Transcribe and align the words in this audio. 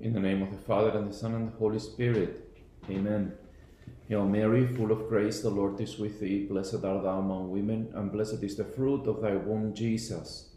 In 0.00 0.14
the 0.14 0.20
name 0.20 0.42
of 0.42 0.50
the 0.50 0.56
Father, 0.56 0.96
and 0.98 1.10
the 1.10 1.14
Son, 1.14 1.34
and 1.34 1.52
the 1.52 1.56
Holy 1.58 1.78
Spirit. 1.78 2.58
Amen. 2.88 3.34
Hail 4.08 4.26
Mary, 4.26 4.66
full 4.66 4.92
of 4.92 5.08
grace, 5.08 5.42
the 5.42 5.50
Lord 5.50 5.78
is 5.78 5.98
with 5.98 6.20
thee. 6.20 6.46
Blessed 6.46 6.82
art 6.84 7.02
thou 7.02 7.18
among 7.18 7.50
women, 7.50 7.92
and 7.94 8.10
blessed 8.10 8.42
is 8.42 8.56
the 8.56 8.64
fruit 8.64 9.06
of 9.06 9.20
thy 9.20 9.36
womb, 9.36 9.74
Jesus. 9.74 10.54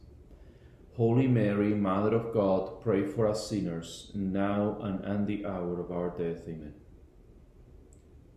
Holy 0.96 1.28
Mary, 1.28 1.74
Mother 1.74 2.16
of 2.16 2.34
God, 2.34 2.82
pray 2.82 3.06
for 3.06 3.28
us 3.28 3.50
sinners, 3.50 4.12
now 4.16 4.78
and 4.82 5.04
at 5.04 5.28
the 5.28 5.46
hour 5.46 5.80
of 5.82 5.92
our 5.92 6.10
death. 6.10 6.48
Amen. 6.48 6.74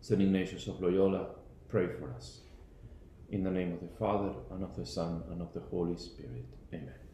St. 0.00 0.20
Ignatius 0.20 0.66
of 0.66 0.80
Loyola, 0.80 1.28
pray 1.68 1.86
for 1.86 2.12
us. 2.12 2.41
In 3.30 3.45
the 3.45 3.50
name 3.50 3.73
of 3.73 3.80
the 3.80 3.96
Father, 3.96 4.32
and 4.50 4.64
of 4.64 4.74
the 4.74 4.86
Son, 4.86 5.23
and 5.30 5.41
of 5.41 5.52
the 5.54 5.60
Holy 5.60 5.96
Spirit. 5.96 6.46
Amen. 6.74 7.05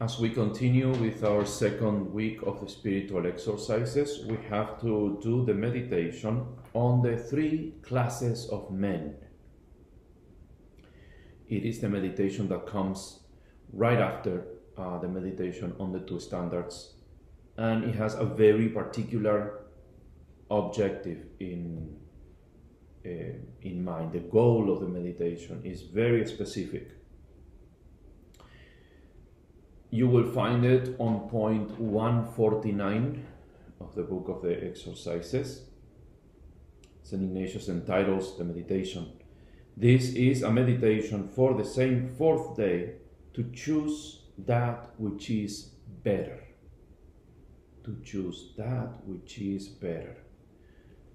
As 0.00 0.20
we 0.20 0.30
continue 0.30 0.92
with 0.92 1.24
our 1.24 1.44
second 1.44 2.12
week 2.12 2.42
of 2.42 2.60
the 2.60 2.68
spiritual 2.68 3.26
exercises, 3.26 4.24
we 4.26 4.36
have 4.48 4.80
to 4.80 5.18
do 5.20 5.44
the 5.44 5.54
meditation 5.54 6.46
on 6.72 7.02
the 7.02 7.16
three 7.16 7.74
classes 7.82 8.48
of 8.48 8.70
men. 8.70 9.16
It 11.48 11.64
is 11.64 11.80
the 11.80 11.88
meditation 11.88 12.48
that 12.50 12.68
comes 12.68 13.24
right 13.72 13.98
after 13.98 14.44
uh, 14.76 14.98
the 14.98 15.08
meditation 15.08 15.74
on 15.80 15.90
the 15.90 15.98
two 15.98 16.20
standards, 16.20 16.94
and 17.56 17.82
it 17.82 17.96
has 17.96 18.14
a 18.14 18.24
very 18.24 18.68
particular 18.68 19.64
objective 20.48 21.26
in 21.40 21.96
uh, 23.04 23.34
in 23.62 23.84
mind. 23.84 24.12
The 24.12 24.20
goal 24.20 24.70
of 24.70 24.78
the 24.78 24.86
meditation 24.86 25.60
is 25.64 25.82
very 25.82 26.24
specific 26.24 26.97
you 29.90 30.06
will 30.06 30.30
find 30.32 30.64
it 30.64 30.94
on 30.98 31.28
point 31.28 31.78
149 31.78 33.26
of 33.80 33.94
the 33.94 34.02
book 34.02 34.28
of 34.28 34.42
the 34.42 34.64
exercises. 34.64 35.62
St. 37.02 37.22
Ignatius 37.22 37.68
entitles 37.68 38.36
the 38.36 38.44
meditation. 38.44 39.12
This 39.76 40.12
is 40.14 40.42
a 40.42 40.50
meditation 40.50 41.28
for 41.28 41.54
the 41.54 41.64
same 41.64 42.08
fourth 42.18 42.56
day 42.56 42.94
to 43.32 43.50
choose 43.54 44.24
that 44.46 44.90
which 44.98 45.30
is 45.30 45.70
better. 46.04 46.44
To 47.84 47.96
choose 48.04 48.52
that 48.58 48.90
which 49.06 49.38
is 49.38 49.68
better. 49.68 50.16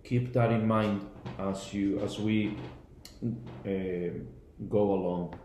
Keep 0.03 0.33
that 0.33 0.51
in 0.51 0.67
mind 0.67 1.07
as 1.37 1.73
you 1.73 1.99
as 1.99 2.17
we 2.17 2.57
uh, 3.65 3.69
go 4.67 4.93
along 4.93 5.39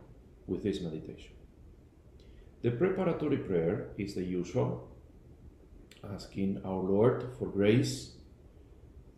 with 0.46 0.62
this 0.62 0.80
meditation. 0.80 1.38
The 2.60 2.72
preparatory 2.72 3.36
prayer 3.36 3.90
is 3.98 4.14
the 4.14 4.24
usual, 4.24 4.88
asking 6.12 6.60
our 6.64 6.82
Lord 6.82 7.30
for 7.38 7.46
grace 7.46 8.14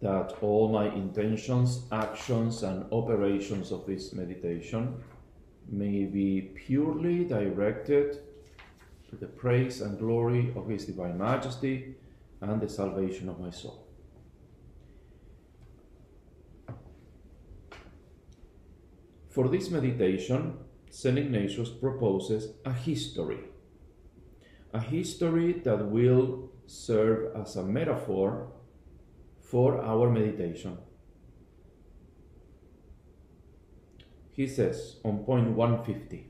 that 0.03 0.43
all 0.43 0.69
my 0.69 0.93
intentions, 0.95 1.87
actions, 1.91 2.63
and 2.63 2.85
operations 2.93 3.73
of 3.73 3.87
this 3.87 4.13
meditation 4.13 5.03
may 5.69 6.05
be 6.05 6.53
purely 6.55 7.25
directed 7.25 8.19
to 9.09 9.17
the 9.17 9.27
praise 9.27 9.81
and 9.81 9.99
glory 9.99 10.53
of 10.55 10.69
His 10.69 10.85
Divine 10.85 11.17
Majesty 11.17 11.95
and 12.43 12.61
the 12.61 12.69
salvation 12.69 13.29
of 13.31 13.41
my 13.41 13.51
soul. 13.51 13.87
For 19.31 19.49
this 19.49 19.71
meditation, 19.71 20.59
St. 20.91 21.17
Ignatius 21.17 21.69
proposes 21.69 22.53
a 22.65 22.73
history, 22.73 23.45
a 24.75 24.81
history 24.81 25.53
that 25.65 25.87
will 25.87 26.51
serve 26.67 27.35
as 27.37 27.55
a 27.55 27.63
metaphor 27.65 28.53
for 29.41 29.81
our 29.81 30.11
meditation. 30.11 30.79
He 34.33 34.49
says 34.49 34.97
on 35.05 35.25
point 35.25 35.53
150 35.53 36.29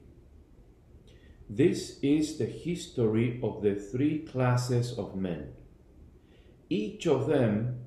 This 1.49 1.99
is 2.03 2.37
the 2.37 2.47
history 2.47 3.41
of 3.43 3.63
the 3.63 3.77
three 3.77 4.27
classes 4.27 4.93
of 4.99 5.17
men. 5.17 5.55
Each 6.69 7.07
of 7.07 7.27
them 7.27 7.81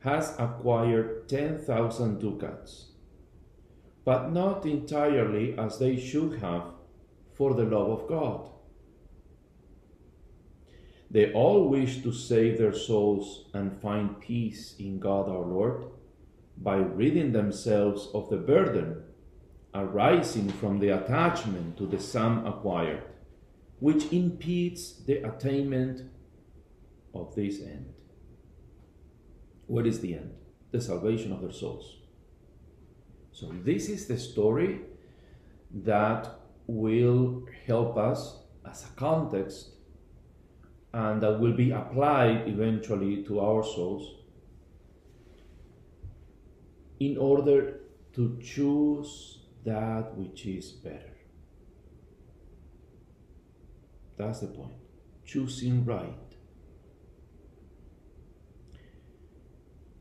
has 0.00 0.34
acquired 0.38 1.28
10,000 1.28 2.18
ducats 2.20 2.89
but 4.10 4.32
not 4.32 4.66
entirely 4.66 5.56
as 5.56 5.78
they 5.78 5.96
should 5.96 6.40
have 6.40 6.64
for 7.32 7.54
the 7.54 7.62
love 7.62 7.90
of 7.90 8.08
God. 8.08 8.50
They 11.08 11.32
all 11.32 11.68
wish 11.68 12.02
to 12.02 12.12
save 12.12 12.58
their 12.58 12.72
souls 12.72 13.44
and 13.54 13.80
find 13.80 14.20
peace 14.20 14.74
in 14.80 14.98
God 14.98 15.28
our 15.28 15.46
Lord 15.46 15.84
by 16.56 16.78
ridding 16.78 17.30
themselves 17.30 18.08
of 18.12 18.28
the 18.30 18.36
burden 18.36 19.04
arising 19.74 20.48
from 20.48 20.80
the 20.80 20.88
attachment 20.88 21.76
to 21.78 21.86
the 21.86 22.00
sum 22.00 22.44
acquired, 22.44 23.04
which 23.78 24.12
impedes 24.12 25.04
the 25.04 25.18
attainment 25.22 26.02
of 27.14 27.36
this 27.36 27.60
end. 27.60 27.94
What 29.68 29.86
is 29.86 30.00
the 30.00 30.14
end? 30.14 30.34
The 30.72 30.80
salvation 30.80 31.30
of 31.30 31.42
their 31.42 31.52
souls. 31.52 31.99
So, 33.32 33.52
this 33.64 33.88
is 33.88 34.06
the 34.06 34.18
story 34.18 34.80
that 35.72 36.28
will 36.66 37.46
help 37.66 37.96
us 37.96 38.36
as 38.68 38.84
a 38.84 38.88
context 38.96 39.70
and 40.92 41.22
that 41.22 41.38
will 41.38 41.52
be 41.52 41.70
applied 41.70 42.48
eventually 42.48 43.22
to 43.24 43.40
our 43.40 43.62
souls 43.62 44.16
in 46.98 47.16
order 47.16 47.80
to 48.12 48.38
choose 48.42 49.38
that 49.64 50.16
which 50.16 50.46
is 50.46 50.72
better. 50.72 51.16
That's 54.16 54.40
the 54.40 54.48
point. 54.48 54.74
Choosing 55.24 55.84
right. 55.84 56.29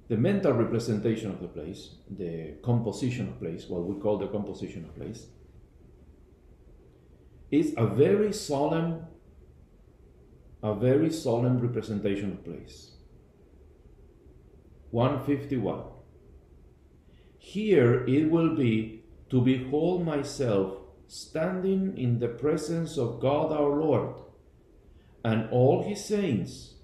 The 0.09 0.17
mental 0.17 0.51
representation 0.53 1.29
of 1.29 1.39
the 1.39 1.47
place, 1.47 1.91
the 2.09 2.55
composition 2.63 3.27
of 3.27 3.39
place, 3.39 3.69
what 3.69 3.83
we 3.83 4.01
call 4.01 4.17
the 4.17 4.27
composition 4.27 4.83
of 4.83 4.95
place, 4.95 5.27
is 7.51 7.73
a 7.77 7.85
very 7.85 8.33
solemn, 8.33 9.05
a 10.63 10.73
very 10.73 11.11
solemn 11.11 11.59
representation 11.59 12.31
of 12.31 12.43
place. 12.43 12.91
151. 14.89 15.83
Here 17.37 18.03
it 18.07 18.31
will 18.31 18.55
be 18.55 19.03
to 19.29 19.41
behold 19.41 20.03
myself 20.03 20.73
standing 21.07 21.95
in 21.95 22.19
the 22.19 22.27
presence 22.27 22.97
of 22.97 23.19
God 23.19 23.51
our 23.51 23.79
Lord 23.79 24.15
and 25.23 25.47
all 25.51 25.83
his 25.83 26.03
saints 26.03 26.78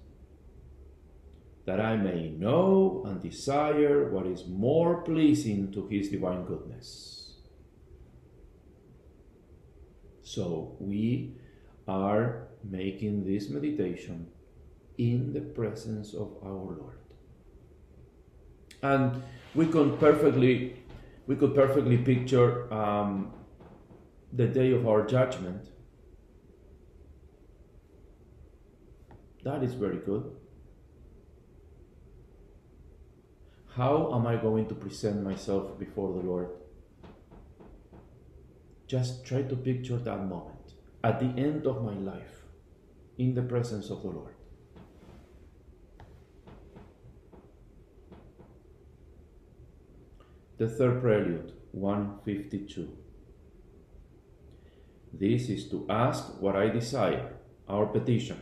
that 1.66 1.80
I 1.80 1.96
may 1.96 2.30
know 2.30 3.02
and 3.06 3.20
desire 3.20 4.08
what 4.08 4.26
is 4.26 4.46
more 4.46 5.02
pleasing 5.02 5.72
to 5.72 5.86
His 5.88 6.08
divine 6.08 6.44
goodness. 6.44 7.34
So 10.22 10.76
we 10.78 11.34
are 11.88 12.48
making 12.64 13.26
this 13.26 13.48
meditation 13.48 14.28
in 14.96 15.32
the 15.32 15.40
presence 15.40 16.14
of 16.14 16.36
our 16.42 16.76
Lord. 16.80 16.98
And 18.82 19.22
we 19.54 19.66
could 19.66 19.98
perfectly 19.98 20.76
we 21.26 21.34
could 21.34 21.54
perfectly 21.54 21.98
picture 21.98 22.72
um, 22.72 23.32
the 24.32 24.46
day 24.46 24.70
of 24.72 24.86
our 24.86 25.04
judgment. 25.04 25.70
That 29.42 29.64
is 29.64 29.74
very 29.74 29.98
good. 29.98 30.30
How 33.76 34.10
am 34.14 34.26
I 34.26 34.36
going 34.36 34.68
to 34.68 34.74
present 34.74 35.22
myself 35.22 35.78
before 35.78 36.14
the 36.14 36.26
Lord? 36.26 36.48
Just 38.86 39.26
try 39.26 39.42
to 39.42 39.54
picture 39.54 39.98
that 39.98 40.24
moment 40.26 40.72
at 41.04 41.20
the 41.20 41.26
end 41.38 41.66
of 41.66 41.84
my 41.84 41.92
life 41.92 42.44
in 43.18 43.34
the 43.34 43.42
presence 43.42 43.90
of 43.90 44.00
the 44.00 44.08
Lord. 44.08 44.32
The 50.56 50.68
third 50.70 51.02
prelude, 51.02 51.52
152. 51.72 52.96
This 55.12 55.50
is 55.50 55.68
to 55.68 55.84
ask 55.90 56.40
what 56.40 56.56
I 56.56 56.70
desire, 56.70 57.34
our 57.68 57.84
petition. 57.84 58.40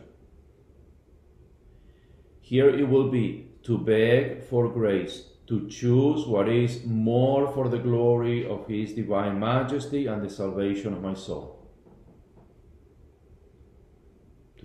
Here 2.39 2.69
it 2.69 2.87
will 2.87 3.11
be 3.11 3.44
to 3.65 3.77
beg 3.77 4.43
for 4.43 4.69
grace, 4.69 5.23
to 5.47 5.67
choose 5.67 6.25
what 6.25 6.49
is 6.49 6.85
more 6.85 7.51
for 7.51 7.67
the 7.69 7.77
glory 7.77 8.47
of 8.47 8.67
His 8.67 8.93
divine 8.93 9.39
majesty 9.39 10.07
and 10.07 10.23
the 10.23 10.29
salvation 10.29 10.93
of 10.93 11.01
my 11.01 11.13
soul. 11.13 11.55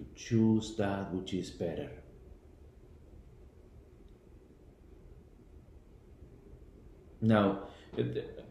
to 0.00 0.06
choose 0.14 0.76
that 0.76 1.12
which 1.12 1.34
is 1.34 1.50
better. 1.50 1.90
Now, 7.20 7.68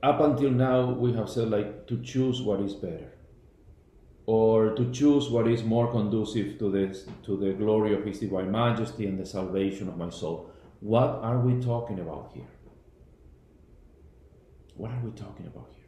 up 0.04 0.20
until 0.20 0.52
now, 0.52 0.92
we 0.92 1.14
have 1.14 1.30
said 1.30 1.50
like 1.50 1.88
to 1.88 2.02
choose 2.04 2.42
what 2.42 2.60
is 2.62 2.76
better, 2.76 3.12
or 4.32 4.76
to 4.76 4.92
choose 4.92 5.28
what 5.32 5.48
is 5.48 5.64
more 5.64 5.92
conducive 5.92 6.60
to 6.60 6.70
this 6.70 7.06
to 7.24 7.36
the 7.36 7.52
glory 7.52 7.96
of 7.96 8.06
His 8.06 8.20
divine 8.20 8.52
majesty 8.52 9.08
and 9.08 9.18
the 9.18 9.26
salvation 9.26 9.88
of 9.88 9.98
my 9.98 10.12
soul. 10.12 10.52
What 10.82 11.16
are 11.24 11.40
we 11.40 11.60
talking 11.60 12.00
about 12.00 12.34
here? 12.36 12.52
What 14.76 14.92
are 14.92 15.00
we 15.04 15.10
talking 15.14 15.48
about 15.48 15.72
here? 15.76 15.88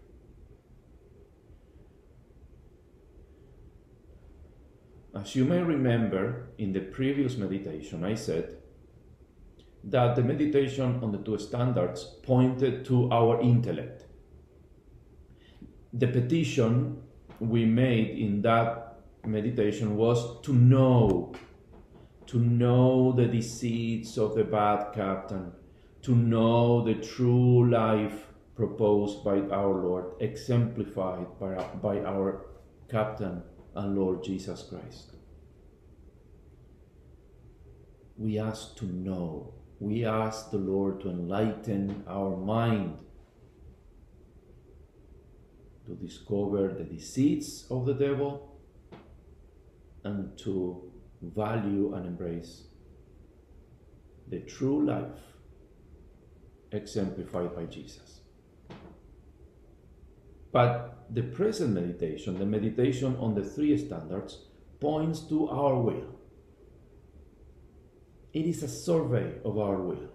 As 5.21 5.35
you 5.35 5.45
may 5.45 5.61
remember 5.61 6.47
in 6.57 6.73
the 6.73 6.79
previous 6.79 7.37
meditation, 7.37 8.03
I 8.03 8.15
said 8.15 8.57
that 9.83 10.15
the 10.15 10.23
meditation 10.23 10.99
on 11.03 11.11
the 11.11 11.19
two 11.19 11.37
standards 11.37 12.05
pointed 12.23 12.85
to 12.85 13.07
our 13.11 13.39
intellect. 13.39 14.07
The 15.93 16.07
petition 16.07 17.00
we 17.41 17.65
made 17.65 18.19
in 18.19 18.41
that 18.43 18.99
meditation 19.25 19.97
was 19.97 20.39
to 20.41 20.53
know, 20.53 21.33
to 22.27 22.37
know 22.37 23.11
the 23.11 23.25
deceits 23.25 24.17
of 24.17 24.35
the 24.35 24.43
bad 24.43 24.93
captain, 24.93 25.51
to 26.03 26.15
know 26.15 26.85
the 26.85 26.93
true 26.93 27.67
life 27.69 28.27
proposed 28.55 29.23
by 29.23 29.39
our 29.51 29.73
Lord, 29.73 30.05
exemplified 30.19 31.25
by, 31.39 31.55
by 31.81 31.99
our 32.01 32.45
captain 32.87 33.41
and 33.75 33.97
Lord 33.97 34.23
Jesus 34.23 34.61
Christ. 34.69 35.15
We 38.17 38.37
ask 38.37 38.77
to 38.77 38.85
know 38.85 39.55
we 39.79 40.05
ask 40.05 40.51
the 40.51 40.59
Lord 40.59 41.01
to 41.01 41.09
enlighten 41.09 42.03
our 42.07 42.37
mind 42.37 42.99
to 45.91 46.05
discover 46.05 46.73
the 46.73 46.85
deceits 46.85 47.65
of 47.69 47.85
the 47.85 47.93
devil 47.93 48.57
and 50.05 50.37
to 50.37 50.89
value 51.21 51.93
and 51.93 52.05
embrace 52.05 52.63
the 54.29 54.39
true 54.39 54.85
life 54.85 55.19
exemplified 56.71 57.53
by 57.53 57.65
Jesus. 57.65 58.21
But 60.53 61.05
the 61.09 61.23
present 61.23 61.73
meditation, 61.73 62.39
the 62.39 62.45
meditation 62.45 63.17
on 63.17 63.35
the 63.35 63.43
three 63.43 63.77
standards, 63.77 64.45
points 64.79 65.19
to 65.27 65.49
our 65.49 65.75
will. 65.75 66.15
It 68.31 68.45
is 68.45 68.63
a 68.63 68.69
survey 68.69 69.33
of 69.43 69.59
our 69.59 69.81
will. 69.81 70.09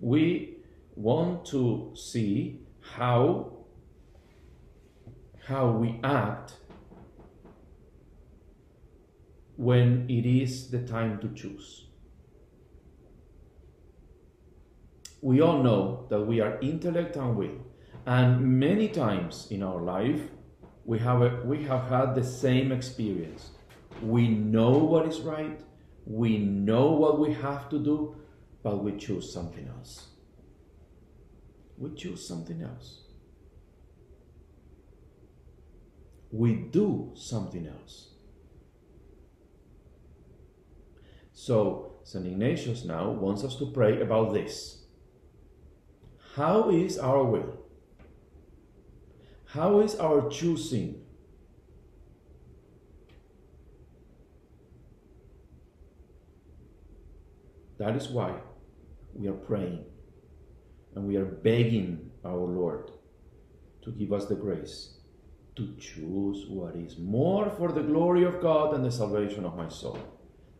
We 0.00 0.56
want 0.96 1.46
to 1.46 1.92
see 1.94 2.66
how, 2.80 3.51
how 5.46 5.70
we 5.70 5.98
act 6.04 6.54
when 9.56 10.06
it 10.08 10.24
is 10.24 10.70
the 10.70 10.80
time 10.80 11.18
to 11.20 11.28
choose. 11.34 11.86
We 15.20 15.40
all 15.40 15.62
know 15.62 16.06
that 16.10 16.20
we 16.20 16.40
are 16.40 16.58
intellect 16.60 17.16
and 17.16 17.36
will, 17.36 17.58
and 18.06 18.58
many 18.58 18.88
times 18.88 19.48
in 19.50 19.62
our 19.62 19.80
life 19.80 20.20
we 20.84 20.98
have, 20.98 21.22
a, 21.22 21.40
we 21.44 21.62
have 21.64 21.88
had 21.88 22.14
the 22.14 22.24
same 22.24 22.72
experience. 22.72 23.50
We 24.02 24.28
know 24.28 24.70
what 24.70 25.06
is 25.06 25.20
right, 25.20 25.60
we 26.06 26.38
know 26.38 26.90
what 26.92 27.20
we 27.20 27.32
have 27.34 27.68
to 27.70 27.78
do, 27.78 28.16
but 28.62 28.82
we 28.82 28.96
choose 28.96 29.32
something 29.32 29.68
else. 29.68 30.08
We 31.78 31.94
choose 31.94 32.26
something 32.26 32.62
else. 32.62 33.01
We 36.32 36.54
do 36.54 37.12
something 37.14 37.66
else. 37.66 38.08
So, 41.32 41.96
St. 42.04 42.26
Ignatius 42.26 42.84
now 42.84 43.10
wants 43.10 43.44
us 43.44 43.54
to 43.56 43.66
pray 43.66 44.00
about 44.00 44.32
this. 44.32 44.84
How 46.34 46.70
is 46.70 46.98
our 46.98 47.22
will? 47.22 47.58
How 49.44 49.80
is 49.80 49.94
our 49.96 50.28
choosing 50.30 51.02
That 57.82 57.96
is 57.96 58.08
why 58.08 58.36
we 59.12 59.26
are 59.26 59.32
praying 59.32 59.84
and 60.94 61.04
we 61.04 61.16
are 61.16 61.24
begging 61.24 62.12
our 62.24 62.36
Lord 62.36 62.92
to 63.82 63.90
give 63.90 64.12
us 64.12 64.26
the 64.26 64.36
grace 64.36 64.98
to 65.56 65.74
choose 65.78 66.46
what 66.48 66.76
is 66.76 66.98
more 66.98 67.50
for 67.50 67.72
the 67.72 67.82
glory 67.82 68.24
of 68.24 68.40
God 68.40 68.74
and 68.74 68.84
the 68.84 68.90
salvation 68.90 69.44
of 69.44 69.56
my 69.56 69.68
soul. 69.68 69.98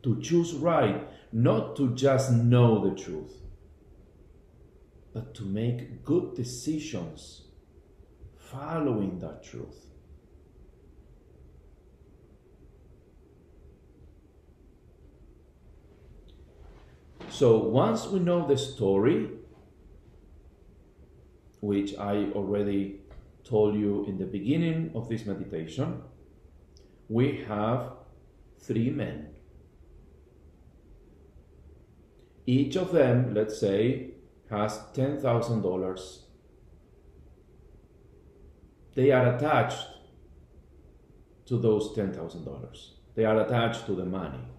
To 0.02 0.20
choose 0.20 0.52
right, 0.54 1.08
not 1.32 1.76
to 1.76 1.94
just 1.94 2.32
know 2.32 2.88
the 2.88 3.00
truth, 3.00 3.32
but 5.14 5.34
to 5.36 5.44
make 5.44 6.04
good 6.04 6.34
decisions 6.34 7.42
following 8.36 9.20
that 9.20 9.42
truth. 9.42 9.86
So 17.28 17.56
once 17.56 18.06
we 18.06 18.18
know 18.18 18.46
the 18.46 18.58
story, 18.58 19.30
which 21.60 21.96
I 21.96 22.26
already 22.34 23.01
told 23.44 23.74
you 23.74 24.04
in 24.06 24.18
the 24.18 24.24
beginning 24.24 24.90
of 24.94 25.08
this 25.08 25.26
meditation, 25.26 26.02
we 27.08 27.44
have 27.48 27.92
three 28.60 28.90
men. 28.90 29.28
Each 32.46 32.76
of 32.76 32.92
them, 32.92 33.34
let's 33.34 33.58
say, 33.58 34.14
has 34.50 34.78
$10,000. 34.94 36.18
They 38.94 39.10
are 39.10 39.36
attached 39.36 39.86
to 41.46 41.56
those 41.58 41.94
$10,000. 41.96 42.88
They 43.14 43.24
are 43.24 43.40
attached 43.40 43.86
to 43.86 43.94
the 43.94 44.04
money 44.04 44.52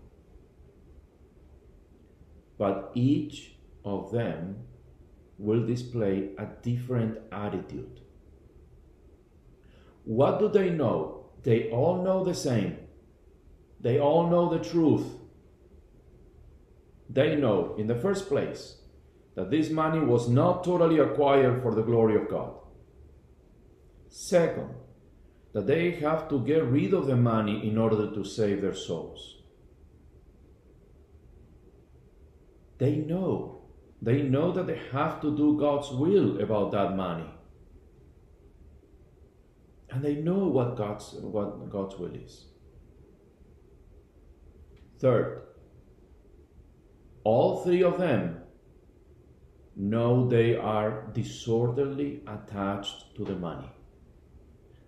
but 2.58 2.92
each 2.94 3.56
of 3.84 4.12
them 4.12 4.56
will 5.38 5.66
display 5.66 6.30
a 6.38 6.46
different 6.62 7.18
attitude. 7.32 8.00
What 10.03 10.39
do 10.39 10.50
they 10.50 10.69
know? 10.69 11.31
They 11.43 11.69
all 11.69 12.03
know 12.03 12.24
the 12.24 12.33
same. 12.33 12.77
They 13.79 14.00
all 14.00 14.29
know 14.29 14.50
the 14.50 14.63
truth. 14.63 15.05
They 17.10 17.36
know, 17.36 17.75
in 17.77 17.88
the 17.88 17.95
first 17.95 18.27
place, 18.27 18.77
that 19.36 19.51
this 19.51 19.69
money 19.69 20.00
was 20.00 20.29
not 20.29 20.63
totally 20.63 21.00
acquired 21.00 21.62
for 21.62 21.74
the 21.75 21.81
glory 21.81 22.15
of 22.15 22.29
God. 22.29 22.53
Second, 24.10 24.69
that 25.53 25.67
they 25.67 25.91
have 25.91 26.29
to 26.29 26.39
get 26.39 26.63
rid 26.63 26.93
of 26.93 27.07
the 27.07 27.15
money 27.15 27.67
in 27.67 27.77
order 27.77 28.12
to 28.12 28.24
save 28.24 28.62
their 28.62 28.74
souls. 28.74 29.41
They 32.77 32.95
know. 32.95 33.62
They 34.01 34.22
know 34.24 34.51
that 34.51 34.67
they 34.67 34.79
have 34.91 35.22
to 35.22 35.36
do 35.36 35.57
God's 35.57 35.89
will 35.91 36.41
about 36.41 36.72
that 36.72 36.95
money. 36.95 37.29
And 39.94 40.04
they 40.04 40.16
know 40.16 40.48
what 40.48 40.76
God's, 40.76 41.14
what 41.14 41.70
God's 41.70 41.98
will 41.98 42.16
is. 42.16 42.46
Third, 44.98 45.44
all 47.24 47.64
three 47.64 47.84
of 47.84 48.00
them 48.00 48.40
know 49.76 50.28
they 50.28 50.56
are 50.56 51.08
disorderly 51.14 52.22
attached 52.28 53.16
to 53.16 53.24
the 53.24 53.36
money. 53.36 53.70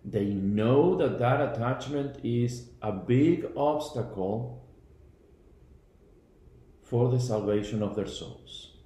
They 0.04 0.26
know 0.26 0.96
that 0.96 1.20
that 1.20 1.42
attachment 1.42 2.20
is 2.24 2.70
a 2.82 2.92
big 2.92 3.46
obstacle 3.56 4.68
for 6.84 7.10
the 7.10 7.20
salvation 7.20 7.84
of 7.84 7.96
their 7.96 8.08
souls. 8.08 8.78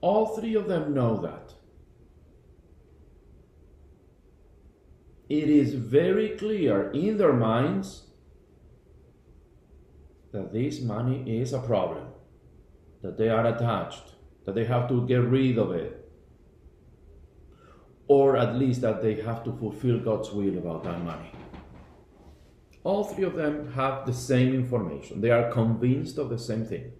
All 0.00 0.36
three 0.36 0.54
of 0.54 0.68
them 0.68 0.94
know 0.94 1.16
that. 1.22 1.54
It 5.30 5.48
is 5.48 5.74
very 5.74 6.30
clear 6.30 6.90
in 6.90 7.16
their 7.16 7.32
minds 7.32 8.08
that 10.32 10.52
this 10.52 10.80
money 10.80 11.40
is 11.40 11.52
a 11.52 11.60
problem, 11.60 12.08
that 13.02 13.16
they 13.16 13.28
are 13.28 13.46
attached, 13.46 14.14
that 14.44 14.56
they 14.56 14.64
have 14.64 14.88
to 14.88 15.06
get 15.06 15.22
rid 15.22 15.56
of 15.56 15.70
it, 15.70 16.04
or 18.08 18.36
at 18.36 18.56
least 18.56 18.80
that 18.80 19.02
they 19.02 19.20
have 19.20 19.44
to 19.44 19.52
fulfill 19.52 20.00
God's 20.00 20.32
will 20.32 20.58
about 20.58 20.82
that 20.82 21.00
money. 21.04 21.30
All 22.82 23.04
three 23.04 23.24
of 23.24 23.34
them 23.34 23.72
have 23.74 24.06
the 24.06 24.12
same 24.12 24.52
information. 24.52 25.20
They 25.20 25.30
are 25.30 25.52
convinced 25.52 26.18
of 26.18 26.28
the 26.28 26.38
same 26.38 26.64
thing. 26.64 26.90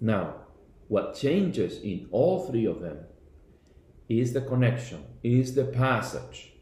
Now, 0.00 0.46
what 0.88 1.14
changes 1.14 1.78
in 1.78 2.08
all 2.10 2.48
three 2.48 2.64
of 2.64 2.80
them 2.80 2.98
is 4.08 4.32
the 4.32 4.40
connection, 4.40 5.04
is 5.22 5.54
the 5.54 5.64
passage, 5.64 6.52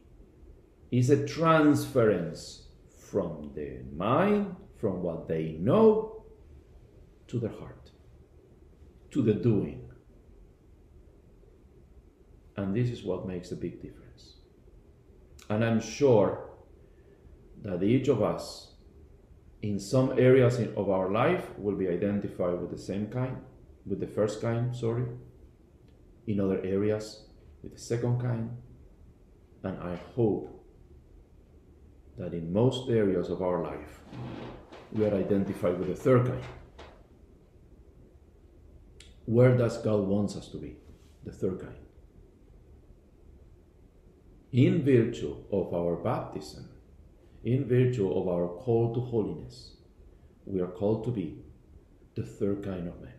is 0.91 1.09
a 1.09 1.27
transference 1.27 2.67
from 2.97 3.51
the 3.55 3.79
mind, 3.95 4.55
from 4.79 5.01
what 5.01 5.27
they 5.27 5.57
know, 5.59 6.23
to 7.27 7.39
the 7.39 7.49
heart, 7.49 7.91
to 9.11 9.21
the 9.21 9.33
doing. 9.33 9.89
And 12.55 12.75
this 12.75 12.89
is 12.89 13.03
what 13.03 13.27
makes 13.27 13.51
a 13.51 13.55
big 13.55 13.81
difference. 13.81 14.35
And 15.49 15.65
I'm 15.65 15.81
sure 15.81 16.49
that 17.63 17.81
each 17.81 18.07
of 18.07 18.21
us, 18.21 18.73
in 19.61 19.79
some 19.79 20.19
areas 20.19 20.59
of 20.77 20.89
our 20.89 21.11
life, 21.11 21.45
will 21.57 21.75
be 21.75 21.87
identified 21.87 22.61
with 22.61 22.69
the 22.71 22.77
same 22.77 23.07
kind, 23.07 23.37
with 23.85 23.99
the 23.99 24.07
first 24.07 24.41
kind, 24.41 24.75
sorry. 24.75 25.05
In 26.27 26.39
other 26.39 26.61
areas, 26.63 27.25
with 27.63 27.73
the 27.73 27.79
second 27.79 28.21
kind. 28.21 28.51
And 29.63 29.81
I 29.81 29.97
hope 30.15 30.49
that 32.17 32.33
in 32.33 32.51
most 32.51 32.89
areas 32.89 33.29
of 33.29 33.41
our 33.41 33.63
life, 33.63 34.01
we 34.91 35.05
are 35.05 35.15
identified 35.15 35.79
with 35.79 35.87
the 35.87 35.95
third 35.95 36.27
kind. 36.27 36.43
Where 39.25 39.57
does 39.57 39.77
God 39.77 40.01
wants 40.01 40.35
us 40.35 40.49
to 40.49 40.57
be? 40.57 40.75
The 41.23 41.31
third 41.31 41.61
kind. 41.61 41.77
In 44.51 44.83
virtue 44.83 45.37
of 45.51 45.73
our 45.73 45.95
baptism, 45.95 46.69
in 47.43 47.67
virtue 47.67 48.11
of 48.11 48.27
our 48.27 48.47
call 48.47 48.93
to 48.93 48.99
holiness, 48.99 49.77
we 50.45 50.61
are 50.61 50.67
called 50.67 51.05
to 51.05 51.11
be 51.11 51.39
the 52.15 52.23
third 52.23 52.63
kind 52.63 52.87
of 52.87 53.01
men. 53.01 53.13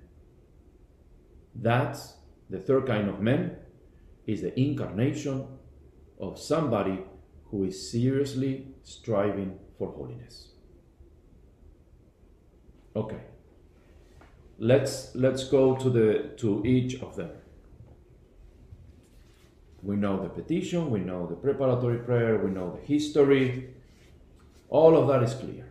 That's 1.54 2.14
the 2.50 2.58
third 2.58 2.86
kind 2.86 3.08
of 3.08 3.20
men 3.20 3.56
is 4.26 4.42
the 4.42 4.58
incarnation 4.58 5.46
of 6.18 6.38
somebody 6.38 7.00
who 7.46 7.64
is 7.64 7.90
seriously 7.90 8.66
striving 8.82 9.58
for 9.78 9.92
holiness. 9.92 10.48
Okay. 12.96 13.20
Let's 14.58 15.14
let's 15.14 15.44
go 15.44 15.76
to 15.76 15.90
the 15.90 16.30
to 16.36 16.64
each 16.64 17.02
of 17.02 17.16
them. 17.16 17.30
We 19.82 19.96
know 19.96 20.22
the 20.22 20.28
petition, 20.28 20.90
we 20.90 21.00
know 21.00 21.26
the 21.26 21.34
preparatory 21.34 21.98
prayer, 21.98 22.38
we 22.38 22.50
know 22.50 22.78
the 22.78 22.86
history. 22.86 23.74
All 24.70 24.96
of 24.96 25.08
that 25.08 25.22
is 25.22 25.34
clear. 25.34 25.68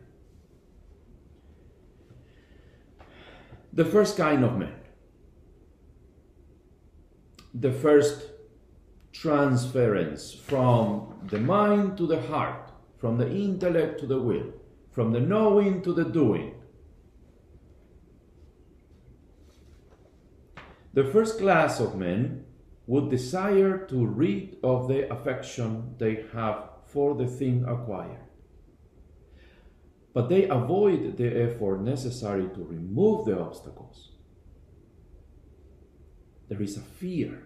The 3.71 3.85
first 3.85 4.17
kind 4.17 4.43
of 4.43 4.57
man. 4.57 4.75
The 7.55 7.71
first 7.71 8.32
transference 9.13 10.33
from 10.33 11.27
the 11.29 11.39
mind 11.39 11.97
to 11.97 12.07
the 12.07 12.21
heart, 12.23 12.71
from 12.97 13.17
the 13.17 13.29
intellect 13.29 13.99
to 13.99 14.07
the 14.07 14.19
will, 14.19 14.51
from 14.91 15.13
the 15.13 15.19
knowing 15.19 15.81
to 15.83 15.93
the 15.93 16.03
doing. 16.03 16.55
The 20.93 21.05
first 21.05 21.39
class 21.39 21.79
of 21.79 21.95
men 21.95 22.45
would 22.85 23.09
desire 23.09 23.85
to 23.87 24.05
rid 24.05 24.57
of 24.63 24.87
the 24.87 25.11
affection 25.11 25.95
they 25.97 26.25
have 26.33 26.69
for 26.85 27.15
the 27.15 27.27
thing 27.27 27.65
acquired. 27.67 28.19
But 30.13 30.29
they 30.29 30.47
avoid 30.47 31.17
the 31.17 31.49
effort 31.49 31.81
necessary 31.81 32.47
to 32.49 32.63
remove 32.63 33.25
the 33.25 33.39
obstacles. 33.39 34.11
There 36.49 36.61
is 36.61 36.77
a 36.77 36.81
fear 36.81 37.42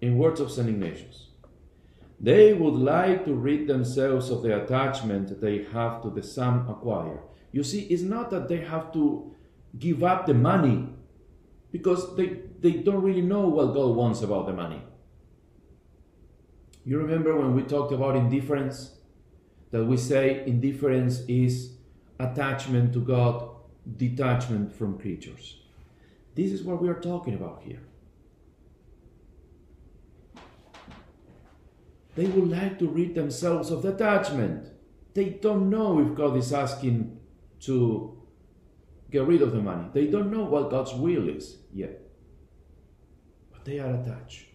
in 0.00 0.16
words 0.16 0.40
of 0.40 0.50
St. 0.50 0.68
Ignatius. 0.68 1.28
They 2.18 2.52
would 2.52 2.74
like 2.74 3.24
to 3.24 3.34
rid 3.34 3.66
themselves 3.66 4.30
of 4.30 4.42
the 4.42 4.62
attachment 4.62 5.40
they 5.40 5.64
have 5.72 6.02
to 6.02 6.10
the 6.10 6.22
sum 6.22 6.68
acquired. 6.68 7.20
You 7.52 7.62
see, 7.62 7.82
it's 7.84 8.02
not 8.02 8.30
that 8.30 8.48
they 8.48 8.58
have 8.58 8.92
to 8.92 9.34
give 9.78 10.04
up 10.04 10.26
the 10.26 10.34
money 10.34 10.88
because 11.72 12.14
they, 12.16 12.40
they 12.60 12.72
don't 12.72 13.02
really 13.02 13.22
know 13.22 13.48
what 13.48 13.74
God 13.74 13.96
wants 13.96 14.22
about 14.22 14.46
the 14.46 14.52
money. 14.52 14.82
You 16.84 16.98
remember 16.98 17.36
when 17.36 17.54
we 17.54 17.62
talked 17.62 17.92
about 17.92 18.16
indifference? 18.16 18.96
That 19.70 19.84
we 19.84 19.96
say 19.96 20.44
indifference 20.46 21.20
is 21.28 21.74
attachment 22.18 22.92
to 22.94 23.00
God, 23.00 23.48
detachment 23.96 24.74
from 24.74 24.98
creatures. 24.98 25.60
This 26.34 26.52
is 26.52 26.62
what 26.62 26.82
we 26.82 26.88
are 26.88 27.00
talking 27.00 27.34
about 27.34 27.62
here. 27.64 27.80
They 32.20 32.26
would 32.26 32.50
like 32.50 32.78
to 32.80 32.86
rid 32.86 33.14
themselves 33.14 33.70
of 33.70 33.80
the 33.80 33.94
attachment. 33.94 34.68
They 35.14 35.30
don't 35.30 35.70
know 35.70 36.00
if 36.00 36.14
God 36.14 36.36
is 36.36 36.52
asking 36.52 37.18
to 37.60 38.22
get 39.10 39.26
rid 39.26 39.40
of 39.40 39.52
the 39.52 39.62
money. 39.62 39.88
They 39.94 40.06
don't 40.06 40.30
know 40.30 40.44
what 40.44 40.70
God's 40.70 40.92
will 40.92 41.30
is 41.30 41.56
yet. 41.72 41.98
But 43.50 43.64
they 43.64 43.78
are 43.78 43.94
attached. 43.94 44.48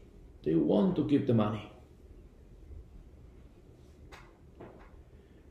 They 0.43 0.53
want 0.53 0.95
to 0.97 1.07
keep 1.07 1.25
the 1.25 1.33
money. 1.33 1.71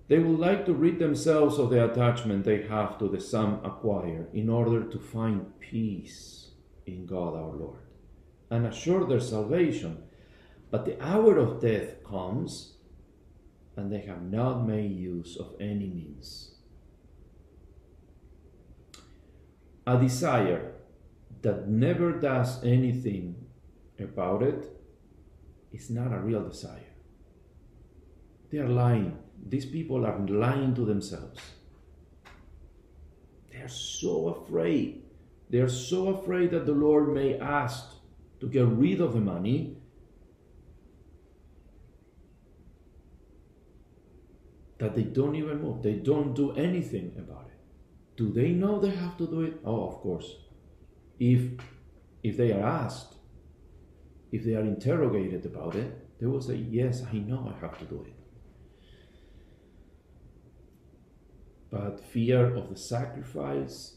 They 0.07 0.21
would 0.21 0.39
like 0.39 0.67
to 0.67 0.73
rid 0.73 1.01
themselves 1.01 1.59
of 1.59 1.71
the 1.71 1.85
attachment 1.85 2.45
they 2.45 2.63
have 2.63 2.97
to 3.01 3.09
the 3.09 3.21
sum 3.21 3.61
acquired 3.65 4.33
in 4.33 4.49
order 4.49 4.85
to 4.85 4.99
find 5.01 5.59
peace 5.59 6.53
in 6.87 7.07
God 7.07 7.35
our 7.35 7.57
Lord 7.57 7.81
and 8.51 8.67
assure 8.67 9.05
their 9.05 9.19
salvation 9.19 10.04
but 10.75 10.87
the 10.87 11.01
hour 11.01 11.39
of 11.39 11.61
death 11.61 12.03
comes, 12.03 12.73
and 13.77 13.93
they 13.93 14.01
have 14.01 14.23
not 14.23 14.67
made 14.67 14.91
use 14.91 15.37
of 15.37 15.55
any 15.61 15.87
means. 15.87 16.57
A 19.87 19.97
desire 19.97 20.73
that 21.43 21.69
never 21.69 22.11
does 22.11 22.65
anything 22.65 23.37
about 24.01 24.43
it 24.43 24.77
is 25.73 25.91
not 25.91 26.13
a 26.13 26.19
real 26.19 26.43
desire. 26.43 26.93
They 28.51 28.59
are 28.59 28.69
lying. 28.69 29.17
These 29.49 29.67
people 29.67 30.05
are 30.05 30.19
lying 30.27 30.75
to 30.75 30.85
themselves. 30.85 31.41
They 33.53 33.59
are 33.59 33.69
so 33.69 34.27
afraid. 34.27 35.05
They 35.51 35.59
are 35.59 35.69
so 35.69 36.09
afraid 36.09 36.51
that 36.51 36.67
the 36.67 36.73
Lord 36.73 37.15
may 37.15 37.39
ask 37.39 37.93
to 38.41 38.49
get 38.49 38.67
rid 38.67 39.01
of 39.01 39.13
the 39.13 39.21
money 39.21 39.74
that 44.79 44.95
they 44.95 45.03
don't 45.03 45.37
even 45.37 45.63
move. 45.63 45.83
They 45.83 45.95
don't 45.95 46.35
do 46.35 46.53
anything 46.53 47.15
about 47.19 47.47
it. 47.47 47.59
Do 48.17 48.31
they 48.33 48.51
know 48.51 48.79
they 48.79 48.91
have 48.91 49.17
to 49.19 49.27
do 49.27 49.43
it? 49.43 49.61
Oh, 49.65 49.89
of 49.89 49.95
course. 50.01 50.37
If 51.19 51.53
if 52.23 52.37
they 52.37 52.53
are 52.53 52.67
asked, 52.67 53.15
if 54.33 54.45
they 54.45 54.55
are 54.55 54.63
interrogated 54.63 55.47
about 55.47 55.75
it, 55.75 56.19
they 56.19 56.27
will 56.27 56.41
say, 56.41 56.57
Yes, 56.57 57.03
I 57.13 57.19
know 57.19 57.53
I 57.55 57.61
have 57.61 57.79
to 57.79 57.85
do 57.85 58.05
it. 58.07 58.15
But 61.71 62.05
fear 62.05 62.55
of 62.55 62.71
the 62.71 62.77
sacrifice, 62.77 63.97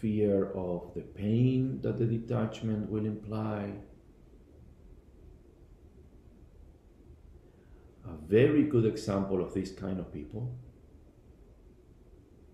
fear 0.00 0.50
of 0.52 0.92
the 0.94 1.02
pain 1.02 1.80
that 1.82 1.98
the 1.98 2.06
detachment 2.06 2.90
will 2.90 3.06
imply, 3.06 3.74
A 8.12 8.28
very 8.28 8.64
good 8.64 8.84
example 8.84 9.42
of 9.42 9.54
this 9.54 9.72
kind 9.72 9.98
of 9.98 10.12
people 10.12 10.54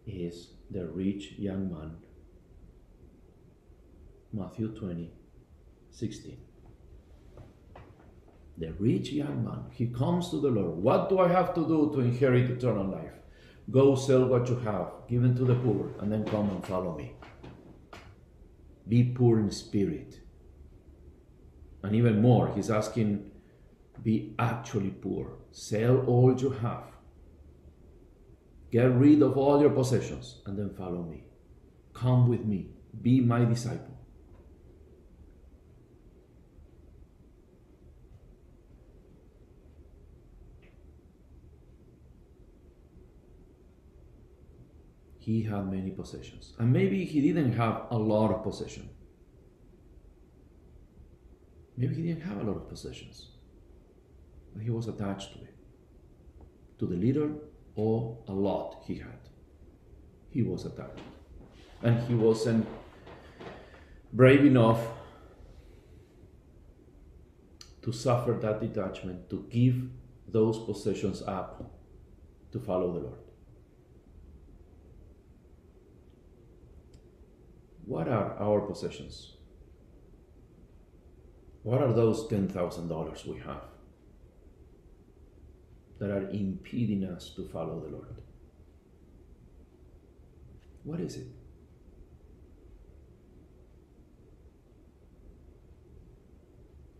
is 0.07 0.53
the 0.71 0.87
rich 0.87 1.33
young 1.33 1.73
man. 1.73 1.97
Matthew 4.33 4.69
20, 4.69 5.11
16. 5.91 6.37
The 8.59 8.73
rich 8.75 9.11
young 9.11 9.45
man, 9.45 9.65
he 9.73 9.87
comes 9.87 10.31
to 10.31 10.41
the 10.41 10.49
Lord. 10.49 10.79
What 10.79 11.09
do 11.09 11.19
I 11.19 11.29
have 11.29 11.55
to 11.55 11.67
do 11.67 11.91
to 11.95 12.01
inherit 12.01 12.51
eternal 12.51 12.87
life? 12.87 13.15
Go 13.71 13.95
sell 13.97 14.27
what 14.27 14.49
you 14.49 14.57
have, 14.61 14.93
give 15.09 15.25
it 15.25 15.37
to 15.37 15.45
the 15.45 15.55
poor, 15.57 15.91
and 16.01 16.13
then 16.13 16.25
come 16.25 16.51
and 16.51 16.65
follow 16.65 16.97
me. 16.97 17.15
Be 18.87 19.05
poor 19.05 19.39
in 19.41 19.51
spirit. 19.51 20.21
And 21.83 21.95
even 21.95 22.21
more, 22.23 22.53
he's 22.55 22.71
asking 22.71 23.31
be 24.03 24.35
actually 24.39 24.91
poor. 24.91 25.39
Sell 25.51 25.99
all 26.07 26.35
you 26.39 26.51
have. 26.51 26.85
Get 28.71 28.95
rid 28.95 29.23
of 29.23 29.37
all 29.37 29.61
your 29.61 29.71
possessions 29.71 30.43
and 30.47 30.59
then 30.59 30.71
follow 30.75 31.03
me. 31.03 31.25
Come 31.95 32.29
with 32.29 32.45
me. 32.45 32.71
Be 33.03 33.21
my 33.21 33.45
disciple. 33.45 33.99
He 45.19 45.43
had 45.43 45.71
many 45.71 45.91
possessions. 45.91 46.55
And 46.59 46.73
maybe 46.73 47.05
he 47.05 47.21
didn't 47.21 47.53
have 47.53 47.87
a 47.91 47.99
lot 47.99 48.31
of 48.31 48.43
possession. 48.43 48.89
Maybe 51.77 51.95
he 51.95 52.03
didn't 52.03 52.23
have 52.23 52.41
a 52.41 52.45
lot 52.45 52.57
of 52.57 52.69
possessions. 52.69 53.38
He 54.61 54.71
was 54.71 54.89
attached 54.89 55.33
to 55.33 55.39
it. 55.41 55.55
To 56.79 56.87
the 56.87 56.97
little 56.97 57.41
or 57.75 58.19
a 58.29 58.33
lot 58.33 58.83
he 58.87 58.97
had. 58.97 59.21
He 60.31 60.43
was 60.43 60.65
attached. 60.65 61.01
And 61.83 62.01
he 62.09 62.15
wasn't 62.15 62.67
brave 64.13 64.45
enough 64.45 64.81
to 67.83 67.93
suffer 67.93 68.33
that 68.33 68.61
detachment, 68.61 69.31
to 69.31 69.47
give 69.49 69.89
those 70.27 70.59
possessions 70.59 71.23
up 71.23 71.73
to 72.53 72.59
follow 72.59 72.93
the 72.93 73.01
Lord. 73.01 73.19
What 77.85 78.09
are 78.09 78.37
our 78.39 78.61
possessions? 78.61 79.37
What 81.63 81.81
are 81.81 81.93
those 81.93 82.27
$10,000 82.29 83.27
we 83.27 83.39
have 83.39 83.63
that 85.99 86.11
are 86.11 86.29
impeding 86.31 87.05
us 87.05 87.31
to 87.37 87.45
follow 87.49 87.81
the 87.81 87.89
Lord? 87.89 88.23
What 90.85 91.01
is 91.01 91.17
it? 91.17 91.27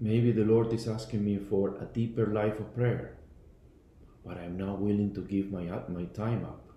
Maybe 0.01 0.31
the 0.31 0.45
Lord 0.45 0.73
is 0.73 0.87
asking 0.87 1.25
me 1.25 1.39
for 1.39 1.77
a 1.81 1.85
deeper 1.87 2.27
life 2.27 2.61
of 2.61 2.75
prayer, 2.75 3.19
but 4.25 4.39
I'm 4.39 4.57
not 4.57 4.81
willing 4.81 5.13
to 5.15 5.23
give 5.23 5.51
my, 5.51 5.65
my 5.89 6.05
time 6.15 6.45
up. 6.45 6.69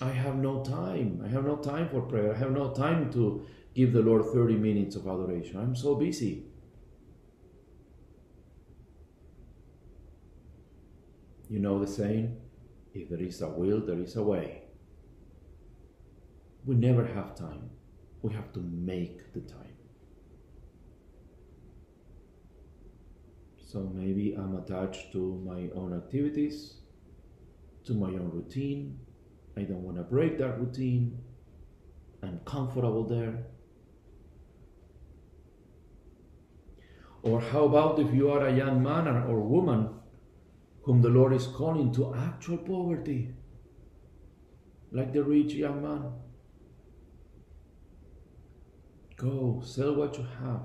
I 0.00 0.10
have 0.10 0.36
no 0.36 0.62
time. 0.64 1.22
I 1.24 1.28
have 1.28 1.44
no 1.44 1.56
time 1.56 1.88
for 1.88 2.00
prayer. 2.02 2.34
I 2.34 2.38
have 2.38 2.52
no 2.52 2.70
time 2.70 3.12
to 3.12 3.46
give 3.74 3.92
the 3.92 4.02
Lord 4.02 4.24
30 4.32 4.54
minutes 4.54 4.96
of 4.96 5.06
adoration. 5.06 5.58
I'm 5.58 5.76
so 5.76 5.94
busy. 5.94 6.44
You 11.48 11.60
know 11.60 11.78
the 11.78 11.86
saying? 11.86 12.36
If 12.94 13.08
there 13.08 13.20
is 13.20 13.40
a 13.40 13.48
will, 13.48 13.80
there 13.80 13.98
is 13.98 14.16
a 14.16 14.22
way. 14.22 14.62
We 16.66 16.74
never 16.74 17.06
have 17.06 17.34
time. 17.34 17.70
We 18.22 18.32
have 18.34 18.52
to 18.52 18.60
make 18.60 19.32
the 19.32 19.40
time. 19.40 19.76
So 23.56 23.90
maybe 23.94 24.34
I'm 24.34 24.56
attached 24.56 25.12
to 25.12 25.42
my 25.46 25.68
own 25.74 25.94
activities, 25.94 26.74
to 27.84 27.94
my 27.94 28.08
own 28.08 28.30
routine. 28.32 28.98
I 29.56 29.62
don't 29.62 29.82
want 29.82 29.96
to 29.98 30.02
break 30.02 30.38
that 30.38 30.58
routine. 30.58 31.18
I'm 32.22 32.40
comfortable 32.44 33.04
there. 33.04 33.44
Or 37.22 37.40
how 37.40 37.64
about 37.64 37.98
if 37.98 38.12
you 38.14 38.30
are 38.30 38.46
a 38.46 38.54
young 38.54 38.82
man 38.82 39.06
or 39.06 39.40
woman 39.40 39.97
whom 40.88 41.02
the 41.02 41.10
Lord 41.10 41.34
is 41.34 41.46
calling 41.46 41.92
to 41.92 42.14
actual 42.14 42.56
poverty, 42.56 43.34
like 44.90 45.12
the 45.12 45.22
rich 45.22 45.52
young 45.52 45.82
man? 45.82 46.12
Go, 49.16 49.60
sell 49.62 49.96
what 49.96 50.16
you 50.16 50.26
have, 50.40 50.62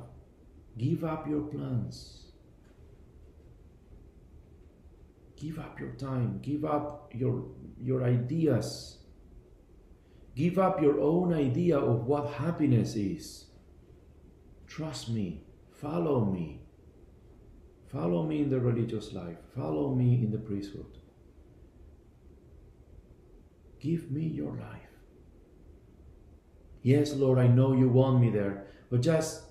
give 0.78 1.04
up 1.04 1.28
your 1.28 1.42
plans 1.42 2.24
Give 5.44 5.60
up 5.60 5.78
your 5.78 5.92
time, 5.92 6.40
give 6.42 6.64
up 6.64 7.12
your, 7.14 7.44
your 7.82 8.06
ideas, 8.06 9.00
give 10.38 10.58
up 10.58 10.82
your 10.82 11.02
own 11.02 11.34
idea 11.34 11.78
of 11.78 12.06
what 12.06 12.36
happiness 12.36 12.96
is. 12.96 13.48
Trust 14.68 15.10
me, 15.10 15.44
follow 15.70 16.24
me. 16.24 16.63
Follow 17.94 18.24
me 18.24 18.42
in 18.42 18.50
the 18.50 18.60
religious 18.60 19.14
life, 19.14 19.38
follow 19.56 19.94
me 19.94 20.16
in 20.16 20.32
the 20.32 20.40
priesthood. 20.40 20.98
Give 23.80 24.10
me 24.10 24.24
your 24.24 24.54
life. 24.54 24.90
Yes, 26.82 27.14
Lord, 27.14 27.38
I 27.38 27.48
know 27.48 27.74
you 27.74 27.88
want 27.88 28.20
me 28.20 28.32
there, 28.32 28.66
but 28.90 29.02
just 29.02 29.44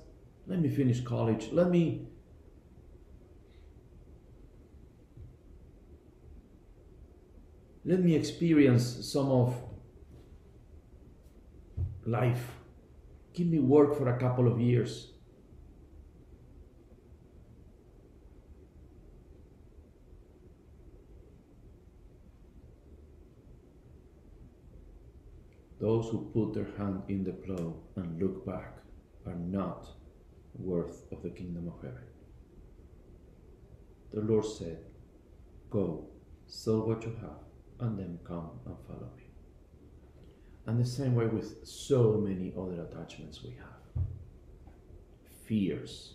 let 0.49 0.59
me 0.59 0.69
finish 0.69 1.03
college. 1.03 1.51
Let 1.53 1.71
me 1.71 2.09
let 7.85 8.01
me 8.01 8.17
experience 8.17 9.07
some 9.13 9.31
of 9.31 9.55
life. 12.05 12.57
Give 13.35 13.47
me 13.47 13.61
work 13.61 13.97
for 13.97 14.09
a 14.09 14.19
couple 14.19 14.51
of 14.51 14.61
years. 14.61 15.12
Those 25.83 26.11
who 26.11 26.31
put 26.33 26.55
their 26.55 26.71
hand 26.79 27.03
in 27.09 27.25
the 27.25 27.33
plow 27.33 27.75
and 27.97 28.23
look 28.23 28.47
back 28.47 28.77
are 29.27 29.35
not 29.35 29.89
worth 30.55 31.11
of 31.11 31.25
the 31.25 31.31
kingdom 31.31 31.67
of 31.67 31.83
heaven. 31.83 32.07
The 34.15 34.21
Lord 34.21 34.45
said, 34.45 34.79
Go, 35.71 36.07
sell 36.47 36.87
what 36.87 37.03
you 37.03 37.17
have 37.21 37.41
and 37.81 37.99
then 37.99 38.21
come 38.25 38.61
and 38.65 38.77
follow 38.87 39.11
me. 39.17 39.25
And 40.69 40.79
the 40.79 40.89
same 40.89 41.17
way 41.17 41.27
with 41.27 41.67
so 41.67 42.13
many 42.13 42.53
other 42.57 42.83
attachments 42.83 43.43
we 43.43 43.51
have 43.51 44.05
fears 45.49 46.15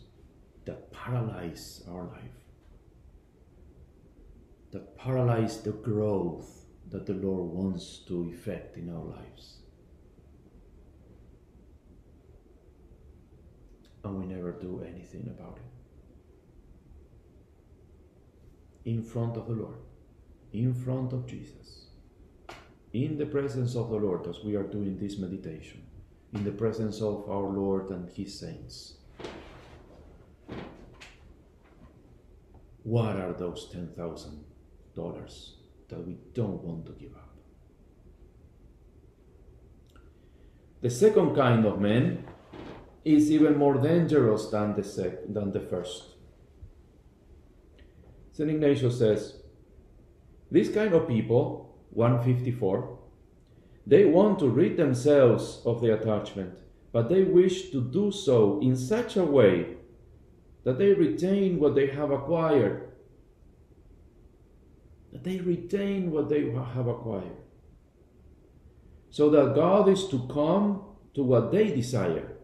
that 0.63 0.93
paralyze 0.93 1.83
our 1.89 2.05
life, 2.05 2.39
that 4.71 4.97
paralyze 4.97 5.61
the 5.61 5.73
growth 5.73 6.63
that 6.89 7.05
the 7.05 7.13
Lord 7.13 7.51
wants 7.51 7.97
to 8.07 8.31
effect 8.33 8.77
in 8.77 8.89
our 8.89 9.03
lives. 9.03 9.56
And 14.07 14.19
we 14.19 14.25
never 14.25 14.51
do 14.51 14.83
anything 14.87 15.27
about 15.27 15.57
it. 15.57 15.63
In 18.89 19.03
front 19.03 19.37
of 19.37 19.47
the 19.47 19.53
Lord 19.53 19.77
in 20.53 20.73
front 20.73 21.13
of 21.13 21.27
Jesus, 21.27 21.87
in 22.93 23.17
the 23.17 23.25
presence 23.25 23.75
of 23.75 23.89
the 23.89 23.97
Lord 23.97 24.27
as 24.27 24.43
we 24.43 24.55
are 24.55 24.63
doing 24.63 24.97
this 24.97 25.17
meditation, 25.17 25.83
in 26.33 26.43
the 26.43 26.51
presence 26.51 27.01
of 27.01 27.29
our 27.29 27.49
Lord 27.49 27.89
and 27.89 28.09
His 28.09 28.39
saints. 28.39 28.93
What 32.83 33.17
are 33.17 33.33
those 33.33 33.69
$10,000 33.73 35.51
that 35.89 36.07
we 36.07 36.17
don't 36.33 36.63
want 36.63 36.85
to 36.85 36.93
give 36.93 37.13
up? 37.15 37.35
The 40.81 40.89
second 40.89 41.35
kind 41.35 41.65
of 41.65 41.81
man 41.81 42.23
is 43.15 43.31
even 43.31 43.57
more 43.57 43.75
dangerous 43.75 44.47
than 44.47 44.75
the, 44.75 44.83
sec- 44.83 45.33
than 45.33 45.51
the 45.51 45.59
first. 45.59 46.15
St. 48.33 48.49
Ignatius 48.49 48.99
says, 48.99 49.37
this 50.51 50.69
kind 50.69 50.93
of 50.93 51.07
people, 51.07 51.75
154, 51.91 52.97
they 53.85 54.05
want 54.05 54.39
to 54.39 54.49
rid 54.49 54.77
themselves 54.77 55.61
of 55.65 55.81
the 55.81 55.93
attachment, 55.93 56.59
but 56.91 57.09
they 57.09 57.23
wish 57.23 57.71
to 57.71 57.81
do 57.81 58.11
so 58.11 58.59
in 58.61 58.75
such 58.75 59.15
a 59.17 59.23
way 59.23 59.77
that 60.63 60.77
they 60.77 60.93
retain 60.93 61.59
what 61.59 61.75
they 61.75 61.87
have 61.87 62.11
acquired. 62.11 62.91
That 65.13 65.23
they 65.23 65.37
retain 65.37 66.11
what 66.11 66.29
they 66.29 66.51
have 66.51 66.87
acquired. 66.87 67.37
So 69.09 69.29
that 69.29 69.55
God 69.55 69.87
is 69.87 70.07
to 70.09 70.27
come 70.27 70.83
to 71.13 71.23
what 71.23 71.51
they 71.51 71.71
desire. 71.71 72.36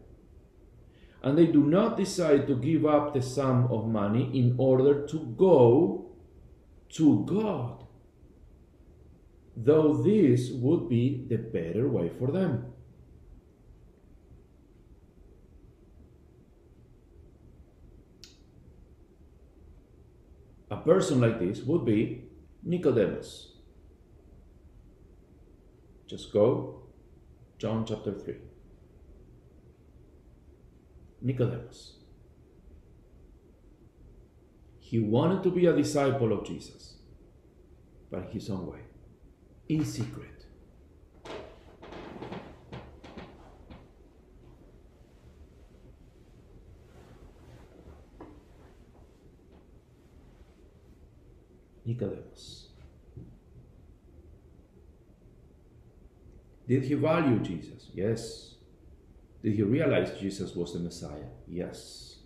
And 1.24 1.38
they 1.38 1.48
do 1.48 1.64
not 1.64 1.98
decide 1.98 2.48
to 2.48 2.56
give 2.56 2.86
up 2.86 3.14
the 3.14 3.22
sum 3.22 3.68
of 3.72 3.88
money 3.88 4.30
in 4.38 4.56
order 4.58 5.08
to 5.08 5.20
go 5.38 6.12
to 6.90 7.24
God 7.26 7.84
though 9.56 9.94
this 10.02 10.50
would 10.52 10.90
be 10.90 11.26
the 11.30 11.38
better 11.38 11.88
way 11.88 12.10
for 12.10 12.32
them. 12.32 12.74
A 20.72 20.78
person 20.78 21.22
like 21.22 21.40
this 21.40 21.62
would 21.62 21.86
be 21.86 22.24
Nicodemus. 22.64 23.52
Just 26.08 26.34
go, 26.34 26.84
John 27.60 27.86
chapter 27.86 28.12
3. 28.12 28.53
Nicodemus. 31.24 31.94
He 34.80 35.00
wanted 35.00 35.42
to 35.44 35.50
be 35.50 35.66
a 35.66 35.76
disciple 35.76 36.34
of 36.34 36.46
Jesus, 36.46 36.96
but 38.12 38.30
his 38.30 38.50
own 38.50 38.68
way, 38.68 38.82
in 39.70 39.86
secret. 39.86 40.46
Nicodemus. 51.86 52.68
Did 56.68 56.84
he 56.84 56.94
value 56.94 57.40
Jesus? 57.40 57.90
Yes. 57.94 58.56
Did 59.44 59.56
he 59.56 59.64
realize 59.64 60.18
Jesus 60.18 60.56
was 60.56 60.74
the 60.74 60.80
Messiah? 60.80 61.28
Yes. 61.48 62.20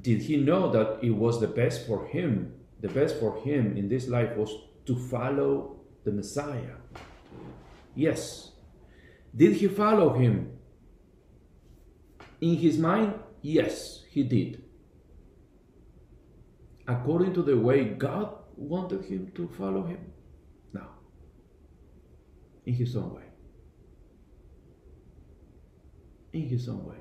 Did 0.00 0.22
he 0.22 0.36
know 0.36 0.70
that 0.70 1.02
it 1.02 1.10
was 1.10 1.40
the 1.40 1.48
best 1.48 1.86
for 1.88 2.06
him? 2.06 2.54
The 2.80 2.88
best 2.88 3.16
for 3.18 3.36
him 3.42 3.76
in 3.76 3.88
this 3.88 4.08
life 4.08 4.36
was 4.36 4.54
to 4.86 4.96
follow 4.96 5.80
the 6.04 6.12
Messiah. 6.12 6.76
Yes. 7.96 8.52
Did 9.36 9.54
he 9.54 9.66
follow 9.66 10.14
him? 10.14 10.56
In 12.40 12.56
his 12.56 12.78
mind, 12.78 13.14
yes, 13.42 14.04
he 14.08 14.22
did. 14.22 14.62
According 16.86 17.34
to 17.34 17.42
the 17.42 17.56
way 17.56 17.84
God 17.84 18.36
wanted 18.56 19.04
him 19.04 19.32
to 19.34 19.48
follow 19.48 19.84
him? 19.84 20.12
No. 20.72 20.84
In 22.64 22.74
his 22.74 22.96
own 22.96 23.14
way. 23.14 23.29
In 26.32 26.48
his 26.48 26.68
own 26.68 26.86
way. 26.86 26.96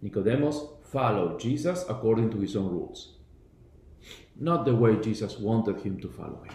Nicodemus 0.00 0.60
followed 0.90 1.40
Jesus 1.40 1.84
according 1.88 2.30
to 2.30 2.38
his 2.38 2.56
own 2.56 2.70
rules, 2.70 3.18
not 4.38 4.64
the 4.64 4.74
way 4.74 4.96
Jesus 4.96 5.38
wanted 5.38 5.80
him 5.80 6.00
to 6.00 6.08
follow 6.08 6.42
him. 6.44 6.54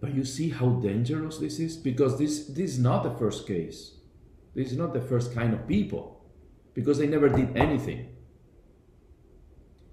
But 0.00 0.14
you 0.14 0.24
see 0.24 0.48
how 0.48 0.70
dangerous 0.70 1.38
this 1.38 1.58
is? 1.58 1.76
Because 1.76 2.18
this, 2.18 2.46
this 2.46 2.72
is 2.72 2.78
not 2.78 3.02
the 3.04 3.10
first 3.10 3.46
case. 3.46 3.92
This 4.54 4.72
is 4.72 4.78
not 4.78 4.94
the 4.94 5.00
first 5.00 5.34
kind 5.34 5.52
of 5.52 5.68
people. 5.68 6.24
Because 6.74 6.98
they 6.98 7.06
never 7.06 7.28
did 7.28 7.56
anything. 7.56 8.08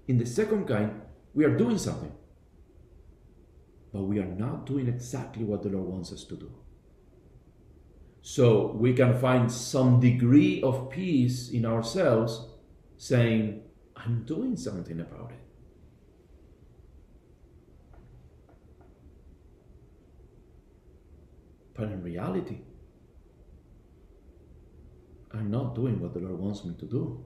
In 0.06 0.16
the 0.16 0.24
second 0.24 0.66
kind, 0.66 1.02
we 1.34 1.44
are 1.44 1.56
doing 1.56 1.76
something. 1.76 2.12
But 3.92 4.04
we 4.04 4.18
are 4.18 4.24
not 4.24 4.64
doing 4.64 4.88
exactly 4.88 5.44
what 5.44 5.62
the 5.62 5.68
Lord 5.68 5.88
wants 5.88 6.12
us 6.12 6.24
to 6.24 6.36
do. 6.36 6.50
So 8.22 8.72
we 8.72 8.92
can 8.92 9.18
find 9.18 9.50
some 9.50 10.00
degree 10.00 10.62
of 10.62 10.90
peace 10.90 11.50
in 11.50 11.64
ourselves 11.64 12.46
saying, 12.96 13.62
I'm 13.96 14.24
doing 14.24 14.56
something 14.56 15.00
about 15.00 15.32
it. 15.32 15.38
But 21.74 21.92
in 21.92 22.02
reality, 22.02 22.58
I'm 25.32 25.50
not 25.50 25.74
doing 25.74 26.00
what 26.00 26.12
the 26.12 26.20
Lord 26.20 26.38
wants 26.38 26.64
me 26.64 26.74
to 26.78 26.86
do. 26.86 27.24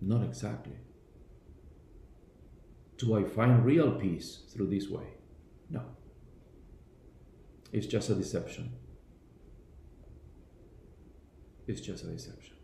Not 0.00 0.24
exactly. 0.24 0.78
Do 2.96 3.18
I 3.18 3.24
find 3.24 3.64
real 3.64 3.92
peace 3.92 4.42
through 4.50 4.68
this 4.68 4.88
way? 4.88 5.04
No. 5.68 5.82
It's 7.72 7.86
just 7.86 8.08
a 8.10 8.14
deception. 8.14 8.72
It's 11.70 11.80
just 11.80 12.02
a 12.02 12.08
deception. 12.08 12.56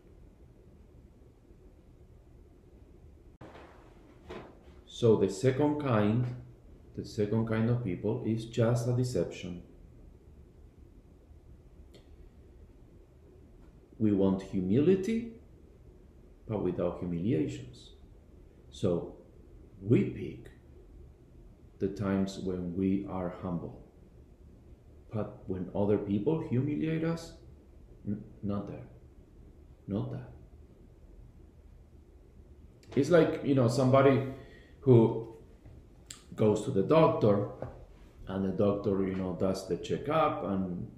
So 4.85 5.15
the 5.15 5.29
second 5.29 5.79
kind, 5.79 6.25
the 6.97 7.05
second 7.05 7.47
kind 7.47 7.69
of 7.69 7.85
people 7.85 8.21
is 8.25 8.43
just 8.43 8.85
a 8.89 8.91
deception. 8.91 9.63
We 13.97 14.11
want 14.11 14.41
humility, 14.41 15.39
but 16.45 16.61
without 16.61 16.99
humiliations. 16.99 17.91
So 18.71 19.15
we 19.81 20.03
pick 20.03 20.51
the 21.79 21.95
times 21.95 22.39
when 22.39 22.75
we 22.75 23.07
are 23.09 23.33
humble. 23.41 23.81
But 25.13 25.43
when 25.47 25.69
other 25.73 25.97
people 25.97 26.45
humiliate 26.49 27.05
us, 27.05 27.31
not 28.43 28.67
there. 28.67 28.96
Not 29.87 30.11
that. 30.11 30.29
It's 32.95 33.09
like, 33.09 33.41
you 33.43 33.55
know, 33.55 33.67
somebody 33.67 34.23
who 34.81 35.35
goes 36.35 36.63
to 36.65 36.71
the 36.71 36.83
doctor 36.83 37.49
and 38.27 38.45
the 38.45 38.51
doctor, 38.51 39.07
you 39.07 39.15
know, 39.15 39.37
does 39.39 39.67
the 39.67 39.77
checkup 39.77 40.43
and 40.45 40.91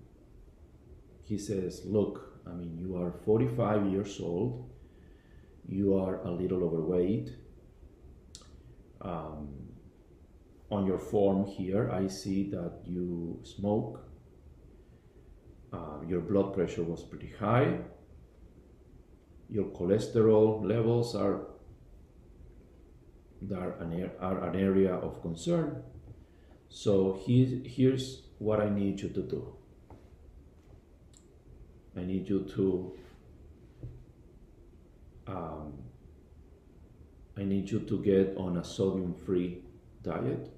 he 1.24 1.38
says, 1.38 1.84
Look, 1.86 2.42
I 2.48 2.52
mean, 2.52 2.78
you 2.78 2.98
are 2.98 3.12
45 3.26 3.88
years 3.88 4.20
old, 4.20 4.70
you 5.68 5.96
are 5.98 6.22
a 6.24 6.32
little 6.32 6.64
overweight. 6.64 7.36
Um, 9.02 9.70
on 10.72 10.86
your 10.86 11.00
form 11.00 11.46
here, 11.46 11.90
I 11.92 12.08
see 12.08 12.50
that 12.52 12.82
you 12.86 13.40
smoke. 13.44 14.06
Uh, 15.72 16.02
your 16.08 16.22
blood 16.22 16.54
pressure 16.54 16.84
was 16.84 17.04
pretty 17.04 17.32
high. 17.40 17.80
Your 19.50 19.66
cholesterol 19.66 20.64
levels 20.64 21.16
are, 21.16 21.42
are, 23.56 23.72
an, 23.80 24.12
are 24.20 24.48
an 24.50 24.56
area 24.56 24.94
of 24.94 25.22
concern. 25.22 25.84
So 26.70 27.20
he, 27.26 27.64
here's 27.66 28.22
what 28.38 28.60
I 28.60 28.70
need 28.70 29.02
you 29.02 29.10
to 29.10 29.22
do. 29.22 29.56
I 31.98 32.04
need 32.04 32.30
you 32.30 32.48
to 32.56 32.94
um, 35.28 35.74
I 37.38 37.44
need 37.44 37.70
you 37.70 37.80
to 37.80 38.04
get 38.04 38.36
on 38.36 38.58
a 38.58 38.64
sodium 38.64 39.14
free 39.14 39.62
diet. 40.04 40.52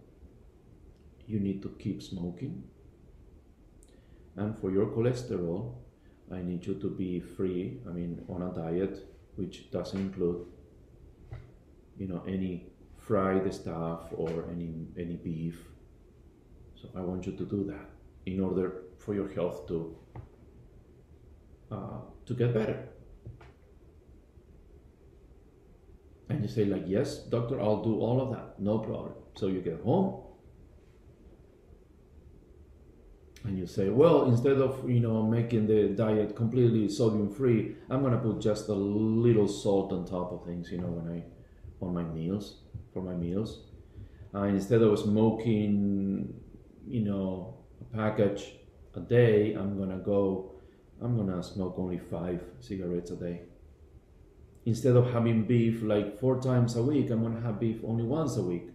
You 1.27 1.39
need 1.39 1.61
to 1.61 1.69
keep 1.77 2.01
smoking. 2.01 2.63
And 4.35 4.57
for 4.57 4.71
your 4.71 4.87
cholesterol, 4.87 5.75
I 6.33 6.41
need 6.41 6.65
you 6.65 6.75
to 6.75 6.89
be 6.89 7.19
free, 7.19 7.79
I 7.87 7.91
mean, 7.91 8.23
on 8.29 8.41
a 8.41 8.53
diet 8.53 9.07
which 9.35 9.71
doesn't 9.71 9.99
include, 9.99 10.45
you 11.97 12.07
know, 12.07 12.23
any 12.27 12.67
fried 12.97 13.53
stuff 13.53 14.05
or 14.11 14.45
any, 14.51 14.87
any 14.97 15.15
beef. 15.15 15.67
So 16.75 16.89
I 16.95 17.01
want 17.01 17.25
you 17.25 17.33
to 17.33 17.45
do 17.45 17.63
that 17.65 17.89
in 18.25 18.39
order 18.39 18.83
for 18.97 19.13
your 19.13 19.29
health 19.29 19.67
to 19.67 19.97
uh, 21.71 22.01
to 22.25 22.33
get 22.33 22.53
better. 22.53 22.89
And 26.29 26.41
you 26.41 26.49
say 26.49 26.65
like, 26.65 26.83
yes, 26.85 27.19
doctor, 27.19 27.59
I'll 27.61 27.83
do 27.83 27.99
all 27.99 28.21
of 28.21 28.31
that, 28.31 28.59
no 28.59 28.79
problem. 28.79 29.13
So 29.35 29.47
you 29.47 29.61
get 29.61 29.81
home 29.81 30.23
and 33.43 33.57
you 33.57 33.65
say, 33.65 33.89
well, 33.89 34.25
instead 34.25 34.57
of 34.57 34.89
you 34.89 34.99
know 34.99 35.23
making 35.23 35.67
the 35.67 35.89
diet 35.89 36.35
completely 36.35 36.87
sodium 36.89 37.33
free, 37.33 37.75
I'm 37.89 38.03
gonna 38.03 38.17
put 38.17 38.39
just 38.39 38.69
a 38.69 38.73
little 38.73 39.47
salt 39.47 39.91
on 39.91 40.05
top 40.05 40.31
of 40.31 40.45
things, 40.45 40.71
you 40.71 40.79
know, 40.79 40.87
when 40.87 41.11
I 41.17 41.23
on 41.83 41.93
my 41.93 42.03
meals 42.03 42.57
for 42.93 43.01
my 43.01 43.15
meals. 43.15 43.63
Uh, 44.33 44.43
instead 44.43 44.81
of 44.81 44.97
smoking, 44.99 46.33
you 46.87 47.01
know, 47.01 47.57
a 47.81 47.95
package 47.95 48.53
a 48.95 48.99
day, 48.99 49.53
I'm 49.53 49.77
gonna 49.77 49.97
go 49.97 50.51
I'm 51.01 51.17
gonna 51.17 51.41
smoke 51.41 51.75
only 51.77 51.97
five 51.97 52.43
cigarettes 52.59 53.09
a 53.11 53.15
day. 53.15 53.41
Instead 54.65 54.95
of 54.95 55.11
having 55.11 55.45
beef 55.45 55.81
like 55.81 56.19
four 56.19 56.39
times 56.39 56.75
a 56.75 56.83
week, 56.83 57.09
I'm 57.09 57.23
gonna 57.23 57.41
have 57.41 57.59
beef 57.59 57.79
only 57.83 58.03
once 58.03 58.37
a 58.37 58.43
week. 58.43 58.69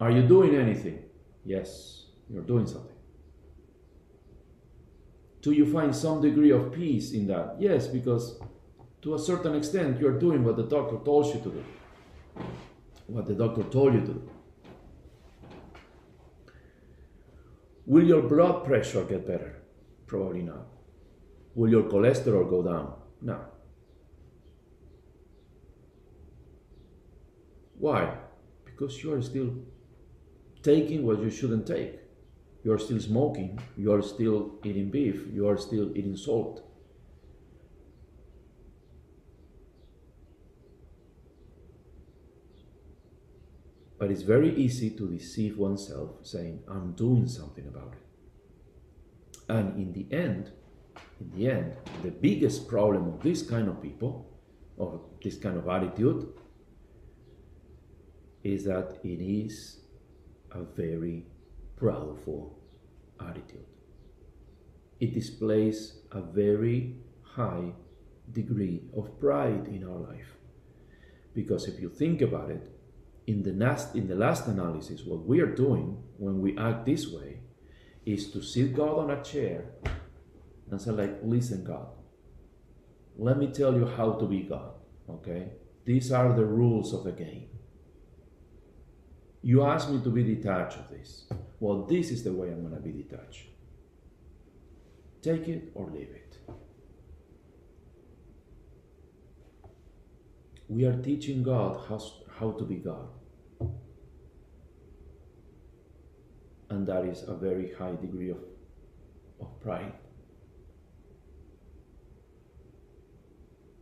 Are 0.00 0.10
you 0.10 0.22
doing 0.22 0.54
anything? 0.54 1.04
Yes, 1.44 2.06
you're 2.28 2.42
doing 2.42 2.66
something. 2.66 2.96
Do 5.42 5.52
you 5.52 5.70
find 5.70 5.94
some 5.94 6.20
degree 6.20 6.50
of 6.50 6.72
peace 6.72 7.12
in 7.12 7.26
that? 7.28 7.56
Yes, 7.58 7.86
because 7.86 8.40
to 9.02 9.14
a 9.14 9.18
certain 9.18 9.54
extent 9.54 10.00
you're 10.00 10.18
doing 10.18 10.44
what 10.44 10.56
the 10.56 10.64
doctor 10.64 10.98
told 11.04 11.26
you 11.26 11.40
to 11.40 11.50
do 11.50 11.64
what 13.10 13.26
the 13.26 13.34
doctor 13.34 13.64
told 13.64 13.94
you 13.94 14.00
to 14.00 14.06
do. 14.06 14.30
Will 17.86 18.06
your 18.06 18.22
blood 18.22 18.64
pressure 18.64 19.04
get 19.04 19.26
better? 19.26 19.62
Probably 20.06 20.42
not. 20.42 20.66
Will 21.54 21.70
your 21.70 21.84
cholesterol 21.84 22.48
go 22.48 22.62
down? 22.62 22.94
No. 23.20 23.40
Why? 27.78 28.16
Because 28.64 29.02
you 29.02 29.12
are 29.14 29.22
still 29.22 29.54
taking 30.62 31.06
what 31.06 31.20
you 31.20 31.30
shouldn't 31.30 31.66
take. 31.66 32.00
You 32.62 32.72
are 32.72 32.78
still 32.78 33.00
smoking. 33.00 33.58
You 33.76 33.92
are 33.92 34.02
still 34.02 34.58
eating 34.64 34.90
beef. 34.90 35.24
You 35.32 35.48
are 35.48 35.56
still 35.56 35.96
eating 35.96 36.16
salt. 36.16 36.66
But 43.98 44.10
it's 44.10 44.22
very 44.22 44.54
easy 44.56 44.90
to 44.90 45.08
deceive 45.08 45.58
oneself 45.58 46.10
saying, 46.22 46.62
I'm 46.66 46.92
doing 46.92 47.28
something 47.28 47.66
about 47.66 47.92
it. 47.92 49.50
And 49.50 49.76
in 49.76 49.92
the 49.92 50.06
end, 50.14 50.52
in 51.20 51.30
the 51.36 51.50
end, 51.50 51.76
the 52.02 52.10
biggest 52.10 52.66
problem 52.66 53.08
of 53.08 53.22
this 53.22 53.42
kind 53.42 53.68
of 53.68 53.82
people, 53.82 54.26
of 54.78 55.00
this 55.22 55.36
kind 55.36 55.58
of 55.58 55.68
attitude, 55.68 56.28
is 58.42 58.64
that 58.64 58.98
it 59.04 59.20
is 59.20 59.79
a 60.52 60.62
very 60.62 61.26
proudful 61.80 62.54
attitude. 63.20 63.66
It 64.98 65.14
displays 65.14 66.00
a 66.12 66.20
very 66.20 66.96
high 67.22 67.72
degree 68.32 68.82
of 68.96 69.18
pride 69.18 69.66
in 69.68 69.84
our 69.84 69.98
life. 69.98 70.36
Because 71.34 71.66
if 71.68 71.80
you 71.80 71.88
think 71.88 72.20
about 72.22 72.50
it, 72.50 72.62
in 73.26 73.42
the 73.42 73.52
last 73.52 73.94
in 73.94 74.08
the 74.08 74.14
last 74.14 74.46
analysis, 74.46 75.02
what 75.04 75.24
we 75.24 75.40
are 75.40 75.54
doing 75.54 76.02
when 76.16 76.40
we 76.40 76.56
act 76.58 76.84
this 76.84 77.06
way 77.08 77.40
is 78.04 78.30
to 78.32 78.42
sit 78.42 78.74
God 78.74 78.98
on 78.98 79.10
a 79.10 79.22
chair 79.22 79.64
and 80.70 80.80
say, 80.80 80.90
like, 80.90 81.18
listen, 81.22 81.64
God, 81.64 81.88
let 83.16 83.38
me 83.38 83.48
tell 83.48 83.74
you 83.74 83.86
how 83.86 84.12
to 84.12 84.26
be 84.26 84.42
God. 84.42 84.72
Okay? 85.08 85.50
These 85.84 86.12
are 86.12 86.32
the 86.32 86.44
rules 86.44 86.92
of 86.92 87.04
the 87.04 87.12
game. 87.12 87.48
You 89.42 89.62
asked 89.62 89.90
me 89.90 90.00
to 90.02 90.10
be 90.10 90.22
detached 90.22 90.78
of 90.78 90.90
this. 90.90 91.24
Well, 91.60 91.84
this 91.84 92.10
is 92.10 92.22
the 92.22 92.32
way 92.32 92.48
I'm 92.48 92.60
going 92.60 92.74
to 92.74 92.80
be 92.80 92.92
detached. 92.92 93.48
Take 95.22 95.48
it 95.48 95.70
or 95.74 95.86
leave 95.90 96.10
it. 96.10 96.38
We 100.68 100.84
are 100.84 100.96
teaching 101.02 101.42
God 101.42 101.84
how, 101.88 102.00
how 102.38 102.52
to 102.52 102.64
be 102.64 102.76
God. 102.76 103.08
And 106.68 106.86
that 106.86 107.04
is 107.04 107.24
a 107.26 107.34
very 107.34 107.72
high 107.72 107.96
degree 107.96 108.30
of, 108.30 108.38
of 109.40 109.60
pride. 109.60 109.92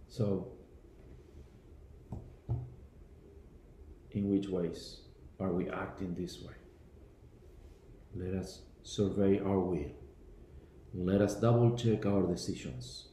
So, 0.08 0.52
in 4.12 4.30
which 4.30 4.48
ways 4.48 5.07
are 5.40 5.52
we 5.52 5.68
acting 5.68 6.14
this 6.14 6.40
way? 6.40 6.54
Let 8.14 8.34
us 8.34 8.62
survey 8.82 9.38
our 9.40 9.60
will. 9.60 9.90
Let 10.94 11.20
us 11.20 11.34
double 11.34 11.76
check 11.76 12.06
our 12.06 12.22
decisions, 12.22 13.08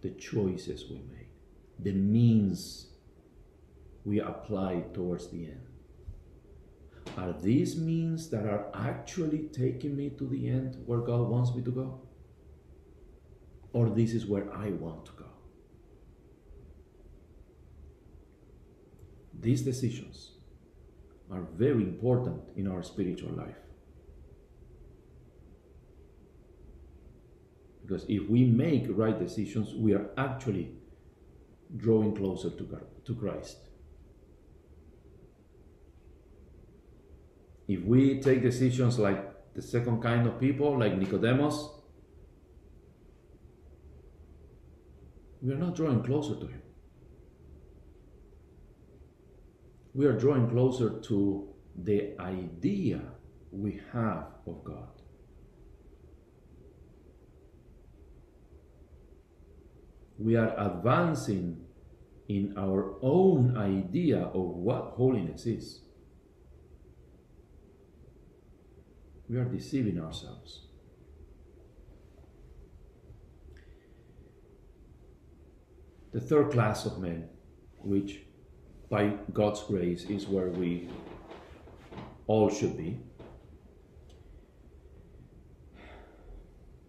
the 0.00 0.10
choices 0.10 0.84
we 0.88 0.96
make, 0.96 1.28
the 1.78 1.92
means 1.92 2.86
we 4.04 4.20
apply 4.20 4.84
towards 4.94 5.28
the 5.28 5.46
end. 5.46 5.66
Are 7.18 7.32
these 7.32 7.76
means 7.76 8.30
that 8.30 8.46
are 8.46 8.70
actually 8.74 9.48
taking 9.52 9.96
me 9.96 10.10
to 10.10 10.26
the 10.26 10.48
end 10.48 10.82
where 10.86 11.00
God 11.00 11.28
wants 11.28 11.54
me 11.54 11.62
to 11.62 11.70
go? 11.70 12.00
Or 13.72 13.90
this 13.90 14.12
is 14.12 14.24
where 14.26 14.50
I 14.54 14.70
want 14.70 15.06
to 15.06 15.12
go? 15.12 15.24
These 19.38 19.62
decisions 19.62 20.31
are 21.32 21.46
very 21.56 21.82
important 21.82 22.42
in 22.56 22.68
our 22.68 22.82
spiritual 22.82 23.32
life. 23.32 23.56
Because 27.80 28.04
if 28.08 28.28
we 28.28 28.44
make 28.44 28.86
right 28.90 29.18
decisions, 29.18 29.74
we 29.74 29.94
are 29.94 30.10
actually 30.16 30.72
drawing 31.76 32.14
closer 32.14 32.50
to, 32.50 32.62
God, 32.64 32.84
to 33.06 33.14
Christ. 33.14 33.56
If 37.66 37.82
we 37.82 38.20
take 38.20 38.42
decisions 38.42 38.98
like 38.98 39.54
the 39.54 39.62
second 39.62 40.02
kind 40.02 40.26
of 40.26 40.38
people, 40.38 40.78
like 40.78 40.96
Nicodemus, 40.98 41.68
we 45.40 45.52
are 45.52 45.58
not 45.58 45.74
drawing 45.74 46.02
closer 46.02 46.34
to 46.34 46.46
Him. 46.46 46.61
We 49.94 50.06
are 50.06 50.18
drawing 50.18 50.48
closer 50.48 51.00
to 51.00 51.48
the 51.76 52.18
idea 52.18 53.02
we 53.50 53.80
have 53.92 54.26
of 54.46 54.64
God. 54.64 54.88
We 60.18 60.36
are 60.36 60.54
advancing 60.58 61.64
in 62.28 62.54
our 62.56 62.94
own 63.02 63.56
idea 63.56 64.22
of 64.22 64.42
what 64.42 64.92
holiness 64.96 65.46
is. 65.46 65.80
We 69.28 69.36
are 69.36 69.44
deceiving 69.44 70.00
ourselves. 70.00 70.66
The 76.12 76.20
third 76.20 76.52
class 76.52 76.86
of 76.86 76.98
men, 76.98 77.28
which 77.78 78.20
by 78.92 79.10
God's 79.32 79.62
grace 79.62 80.04
is 80.04 80.26
where 80.26 80.48
we 80.48 80.86
all 82.26 82.50
should 82.50 82.76
be. 82.76 83.00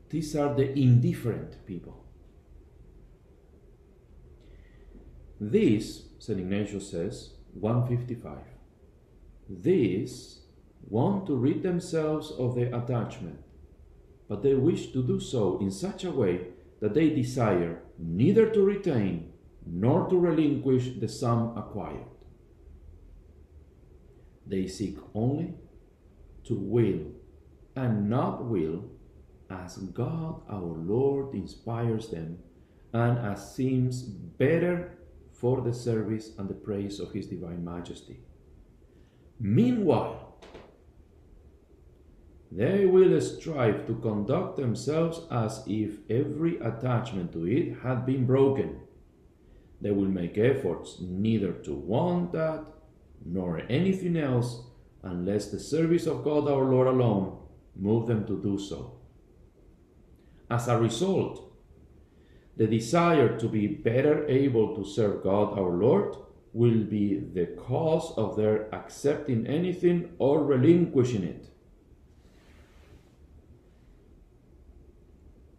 These 0.09 0.35
are 0.35 0.53
the 0.53 0.77
indifferent 0.77 1.65
people. 1.65 2.05
This, 5.39 6.03
St. 6.19 6.37
Ignatius 6.37 6.91
says, 6.91 7.35
155, 7.53 8.37
these 9.49 10.41
want 10.89 11.25
to 11.27 11.35
rid 11.37 11.63
themselves 11.63 12.31
of 12.31 12.53
their 12.55 12.75
attachment, 12.75 13.39
but 14.27 14.43
they 14.43 14.55
wish 14.55 14.91
to 14.91 15.01
do 15.01 15.21
so 15.21 15.57
in 15.59 15.71
such 15.71 16.03
a 16.03 16.11
way 16.11 16.47
that 16.81 16.93
they 16.93 17.09
desire 17.11 17.81
neither 17.97 18.49
to 18.49 18.61
retain 18.61 19.32
nor 19.65 20.09
to 20.09 20.17
relinquish 20.17 20.91
the 20.99 21.07
sum 21.07 21.57
acquired. 21.57 22.05
They 24.45 24.67
seek 24.67 24.97
only 25.13 25.53
to 26.45 26.55
will 26.55 27.11
and 27.75 28.09
not 28.09 28.45
will 28.45 28.85
as 29.49 29.77
God 29.77 30.41
our 30.49 30.61
Lord 30.61 31.33
inspires 31.33 32.09
them 32.09 32.39
and 32.93 33.17
as 33.19 33.55
seems 33.55 34.03
better 34.03 34.97
for 35.31 35.61
the 35.61 35.73
service 35.73 36.31
and 36.37 36.47
the 36.47 36.53
praise 36.53 36.99
of 36.99 37.11
His 37.11 37.27
Divine 37.27 37.63
Majesty. 37.63 38.19
Meanwhile, 39.39 40.37
they 42.51 42.85
will 42.85 43.19
strive 43.19 43.87
to 43.87 43.95
conduct 43.95 44.57
themselves 44.57 45.21
as 45.31 45.63
if 45.65 45.97
every 46.09 46.59
attachment 46.59 47.33
to 47.33 47.47
it 47.47 47.79
had 47.81 48.05
been 48.05 48.27
broken 48.27 48.79
they 49.83 49.91
will 49.91 50.07
make 50.07 50.37
efforts 50.37 50.97
neither 51.01 51.51
to 51.51 51.73
want 51.73 52.31
that 52.31 52.63
nor 53.25 53.61
anything 53.69 54.15
else 54.15 54.61
unless 55.03 55.51
the 55.51 55.59
service 55.59 56.07
of 56.07 56.23
God 56.23 56.47
our 56.47 56.63
Lord 56.63 56.87
alone 56.87 57.37
move 57.75 58.07
them 58.07 58.25
to 58.27 58.41
do 58.41 58.57
so. 58.57 58.97
As 60.49 60.69
a 60.69 60.77
result, 60.77 61.51
the 62.55 62.65
desire 62.67 63.37
to 63.37 63.47
be 63.49 63.67
better 63.67 64.25
able 64.29 64.73
to 64.75 64.85
serve 64.85 65.21
God 65.21 65.59
our 65.59 65.71
Lord 65.71 66.15
will 66.53 66.83
be 66.83 67.19
the 67.33 67.47
cause 67.47 68.13
of 68.15 68.37
their 68.37 68.73
accepting 68.73 69.45
anything 69.47 70.13
or 70.17 70.45
relinquishing 70.45 71.23
it. 71.23 71.49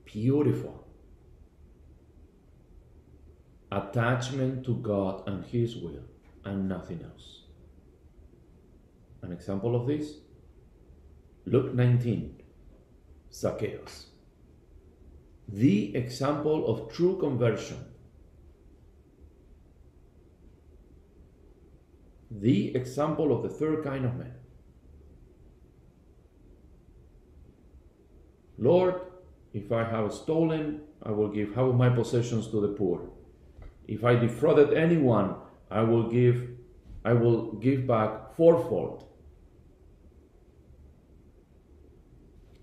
Beautiful 0.07 0.84
attachment 3.75 4.65
to 4.65 4.77
God 4.77 5.27
and 5.27 5.45
His 5.45 5.77
will 5.77 6.05
and 6.45 6.69
nothing 6.69 7.03
else. 7.03 7.43
An 9.23 9.33
example 9.33 9.75
of 9.75 9.87
this 9.87 10.13
Luke 11.47 11.75
19, 11.75 12.43
Zacchaeus. 13.33 14.07
The 15.49 15.95
example 15.95 16.67
of 16.69 16.93
true 16.93 17.19
conversion. 17.19 17.85
The 22.31 22.75
example 22.75 23.37
of 23.37 23.43
the 23.43 23.49
third 23.49 23.85
kind 23.85 24.07
of 24.07 24.17
man. 24.17 24.35
Lord, 28.57 29.01
if 29.53 29.71
I 29.71 29.85
have 29.85 30.13
stolen, 30.13 30.81
I 31.03 31.11
will 31.11 31.29
give 31.29 31.51
half 31.51 31.69
of 31.69 31.75
my 31.75 31.91
possessions 31.91 32.49
to 32.49 32.61
the 32.61 32.69
poor. 32.69 33.11
If 33.87 34.05
I 34.05 34.15
defrauded 34.17 34.73
anyone, 34.75 35.37
I 35.71 35.83
will 35.83 36.11
give 36.11 36.51
I 37.05 37.13
will 37.13 37.53
give 37.53 37.87
back 37.87 38.35
fourfold. 38.35 39.05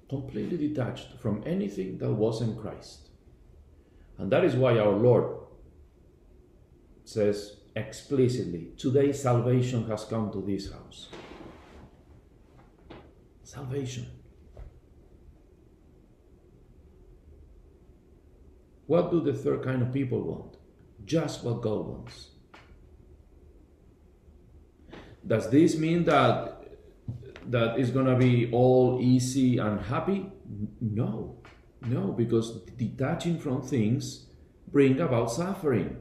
Completely 0.10 0.58
detached 0.58 1.20
from 1.20 1.44
anything 1.46 2.00
that 2.00 2.12
wasn't 2.12 2.60
Christ. 2.60 3.10
And 4.18 4.32
that 4.32 4.44
is 4.44 4.56
why 4.56 4.80
our 4.80 4.92
Lord 4.92 5.38
says 7.06 7.58
explicitly 7.76 8.72
today 8.78 9.12
salvation 9.12 9.88
has 9.88 10.06
come 10.06 10.32
to 10.32 10.42
this 10.42 10.72
house. 10.72 11.10
Salvation. 13.44 14.08
What 18.88 19.12
do 19.12 19.22
the 19.22 19.34
third 19.34 19.64
kind 19.64 19.82
of 19.82 19.94
people 19.94 20.22
want? 20.22 20.58
Just 21.06 21.44
what 21.44 21.62
God 21.62 21.88
wants. 21.88 22.30
Does 25.26 25.50
this 25.50 25.78
mean 25.78 26.06
that 26.06 26.58
that 27.48 27.80
it's 27.80 27.90
gonna 27.90 28.18
be 28.18 28.50
all 28.52 29.00
easy 29.02 29.58
and 29.58 29.80
happy? 29.82 30.32
No, 30.80 31.42
no, 31.82 32.12
because 32.12 32.62
detaching 32.78 33.40
from 33.40 33.62
things 33.62 34.28
bring 34.68 35.00
about 35.00 35.32
suffering. 35.32 35.98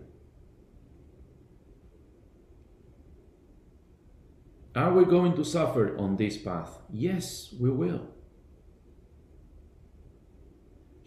Are 4.75 4.93
we 4.93 5.05
going 5.05 5.35
to 5.35 5.45
suffer 5.45 5.97
on 5.99 6.17
this 6.17 6.39
path? 6.39 6.79
Yes, 6.91 7.53
we 7.59 7.71
will. 7.71 8.07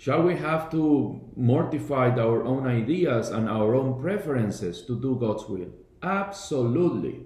Shall 0.03 0.23
we 0.23 0.35
have 0.35 0.69
to 0.71 1.21
mortify 1.37 2.09
our 2.19 2.43
own 2.43 2.67
ideas 2.67 3.29
and 3.29 3.47
our 3.47 3.73
own 3.73 4.01
preferences 4.01 4.81
to 4.87 4.99
do 4.99 5.15
God's 5.15 5.45
will? 5.47 5.69
Absolutely. 6.01 7.25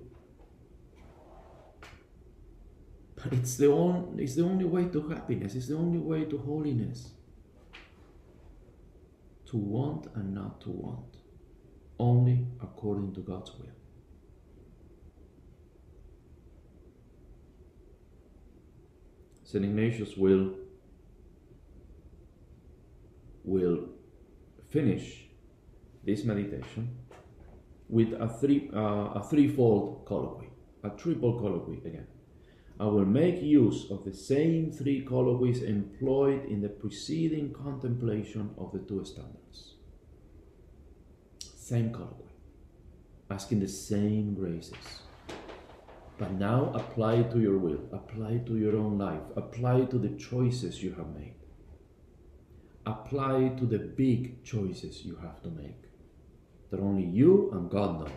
But 3.16 3.34
it's 3.34 3.58
the, 3.58 3.72
only, 3.72 4.24
it's 4.24 4.36
the 4.36 4.44
only 4.44 4.66
way 4.66 4.86
to 4.90 5.10
happiness, 5.10 5.56
it's 5.56 5.70
the 5.70 5.76
only 5.76 5.98
way 5.98 6.26
to 6.26 6.38
holiness. 6.38 7.14
To 9.48 9.58
want 9.58 10.06
and 10.14 10.36
not 10.36 10.62
to 10.62 10.70
want, 10.70 11.18
only 11.98 12.46
according 12.62 13.16
to 13.16 13.22
God's 13.22 13.54
will. 13.58 13.74
St. 19.44 19.66
Ignatius 19.66 20.16
will 20.16 20.67
will 23.48 23.88
finish 24.70 25.26
this 26.04 26.24
meditation 26.26 26.98
with 27.90 28.14
a 28.14 28.28
three 28.28 28.70
uh, 28.74 29.20
a 29.20 29.24
threefold 29.30 30.06
colloquy, 30.06 30.50
a 30.84 30.90
triple 30.90 31.40
colloquy 31.40 31.78
again. 31.86 32.08
I 32.80 32.86
will 32.86 33.06
make 33.06 33.42
use 33.42 33.90
of 33.90 34.04
the 34.04 34.14
same 34.14 34.72
three 34.72 35.02
colloquies 35.02 35.64
employed 35.64 36.46
in 36.46 36.62
the 36.62 36.70
preceding 36.70 37.52
contemplation 37.54 38.52
of 38.58 38.72
the 38.72 38.80
two 38.80 39.04
standards. 39.04 39.76
Same 41.40 41.92
colloquy, 41.92 42.32
asking 43.32 43.62
the 43.62 43.68
same 43.68 44.36
graces. 44.36 45.02
But 46.20 46.34
now 46.34 46.72
apply 46.74 47.16
it 47.16 47.32
to 47.32 47.40
your 47.40 47.58
will, 47.58 47.82
apply 47.92 48.32
it 48.34 48.46
to 48.48 48.58
your 48.58 48.76
own 48.78 48.98
life, 48.98 49.22
apply 49.36 49.78
it 49.82 49.92
to 49.92 49.98
the 49.98 50.16
choices 50.18 50.84
you 50.84 50.94
have 50.94 51.10
made. 51.16 51.36
Apply 52.88 53.50
to 53.58 53.66
the 53.66 53.80
big 53.80 54.46
choices 54.46 55.04
you 55.04 55.18
have 55.18 55.42
to 55.44 55.50
make 55.50 55.88
that 56.72 56.80
only 56.80 57.04
you 57.04 57.50
and 57.52 57.70
God 57.70 58.00
know. 58.00 58.12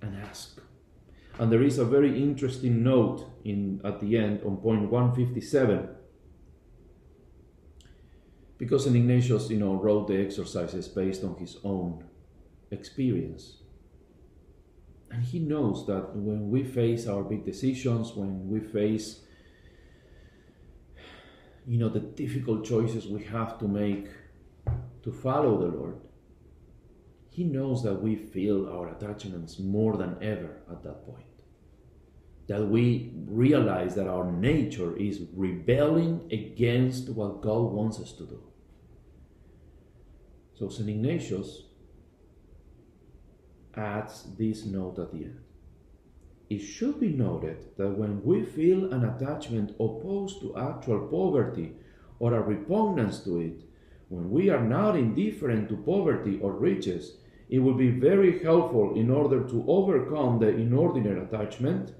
And 0.00 0.16
ask. 0.16 0.58
And 1.38 1.52
there 1.52 1.62
is 1.62 1.78
a 1.78 1.84
very 1.84 2.22
interesting 2.22 2.82
note 2.82 3.26
in 3.44 3.82
at 3.84 4.00
the 4.00 4.16
end 4.16 4.40
on 4.46 4.56
point 4.56 4.90
157. 4.90 5.88
Because 8.56 8.84
St. 8.84 8.96
Ignatius, 8.96 9.50
you 9.50 9.58
know, 9.58 9.74
wrote 9.74 10.08
the 10.08 10.16
exercises 10.16 10.88
based 10.88 11.24
on 11.24 11.36
his 11.36 11.58
own 11.62 12.04
experience. 12.70 13.58
And 15.10 15.22
he 15.22 15.40
knows 15.40 15.86
that 15.88 16.16
when 16.16 16.48
we 16.48 16.64
face 16.64 17.06
our 17.06 17.22
big 17.22 17.44
decisions, 17.44 18.14
when 18.14 18.48
we 18.48 18.60
face 18.60 19.20
you 21.66 21.78
know 21.78 21.88
the 21.88 22.00
difficult 22.00 22.64
choices 22.64 23.06
we 23.06 23.24
have 23.24 23.58
to 23.58 23.68
make 23.68 24.08
to 25.02 25.12
follow 25.12 25.58
the 25.58 25.76
Lord, 25.76 25.96
he 27.30 27.44
knows 27.44 27.82
that 27.82 28.00
we 28.00 28.16
feel 28.16 28.68
our 28.68 28.88
attachments 28.88 29.58
more 29.58 29.96
than 29.96 30.16
ever 30.22 30.62
at 30.70 30.82
that 30.82 31.04
point. 31.04 31.26
That 32.46 32.68
we 32.68 33.12
realize 33.26 33.94
that 33.94 34.06
our 34.06 34.30
nature 34.30 34.96
is 34.96 35.22
rebelling 35.34 36.28
against 36.30 37.08
what 37.08 37.42
God 37.42 37.72
wants 37.72 37.98
us 37.98 38.12
to 38.12 38.24
do. 38.24 38.42
So 40.54 40.68
St. 40.68 40.88
Ignatius 40.88 41.62
adds 43.74 44.24
this 44.38 44.64
note 44.64 44.98
at 44.98 45.10
the 45.10 45.24
end. 45.24 45.43
It 46.54 46.60
should 46.60 47.00
be 47.00 47.08
noted 47.08 47.56
that 47.78 47.98
when 47.98 48.22
we 48.22 48.44
feel 48.44 48.92
an 48.92 49.04
attachment 49.04 49.70
opposed 49.80 50.40
to 50.40 50.56
actual 50.56 51.08
poverty 51.08 51.72
or 52.20 52.32
a 52.32 52.40
repugnance 52.40 53.24
to 53.24 53.40
it, 53.40 53.64
when 54.08 54.30
we 54.30 54.50
are 54.50 54.62
not 54.62 54.96
indifferent 54.96 55.68
to 55.68 55.76
poverty 55.76 56.38
or 56.40 56.52
riches, 56.52 57.16
it 57.48 57.58
will 57.58 57.74
be 57.74 57.90
very 57.90 58.38
helpful 58.38 58.94
in 58.94 59.10
order 59.10 59.42
to 59.48 59.64
overcome 59.66 60.38
the 60.38 60.46
inordinate 60.46 61.18
attachment, 61.18 61.92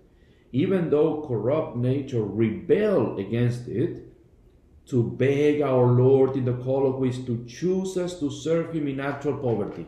even 0.53 0.89
though 0.89 1.27
corrupt 1.27 1.77
nature 1.77 2.23
rebel 2.23 3.19
against 3.19 3.67
it, 3.67 4.07
to 4.87 5.03
beg 5.03 5.63
our 5.63 5.87
Lord 5.87 6.37
in 6.37 6.45
the 6.45 6.63
colloquies 6.63 7.19
to 7.27 7.45
choose 7.47 7.97
us 7.97 8.21
to 8.21 8.31
serve 8.31 8.73
Him 8.73 8.87
in 8.87 9.01
actual 9.01 9.37
poverty. 9.37 9.87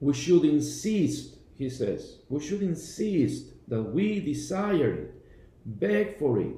We 0.00 0.12
should 0.12 0.44
insist, 0.44 1.36
he 1.56 1.70
says, 1.70 2.18
we 2.28 2.40
should 2.40 2.62
insist 2.62 3.46
that 3.68 3.82
we 3.82 4.20
desire 4.20 4.92
it, 4.92 5.14
beg 5.64 6.18
for 6.18 6.40
it, 6.40 6.54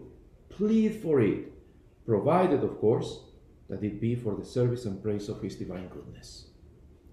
plead 0.49 1.01
for 1.03 1.21
it, 1.21 1.53
provided, 2.05 2.65
of 2.65 2.79
course, 2.81 3.21
that 3.69 3.83
it 3.83 4.01
be 4.01 4.15
for 4.15 4.35
the 4.35 4.45
service 4.45 4.85
and 4.87 5.03
praise 5.03 5.29
of 5.29 5.41
His 5.43 5.57
divine 5.57 5.89
goodness. 5.89 6.49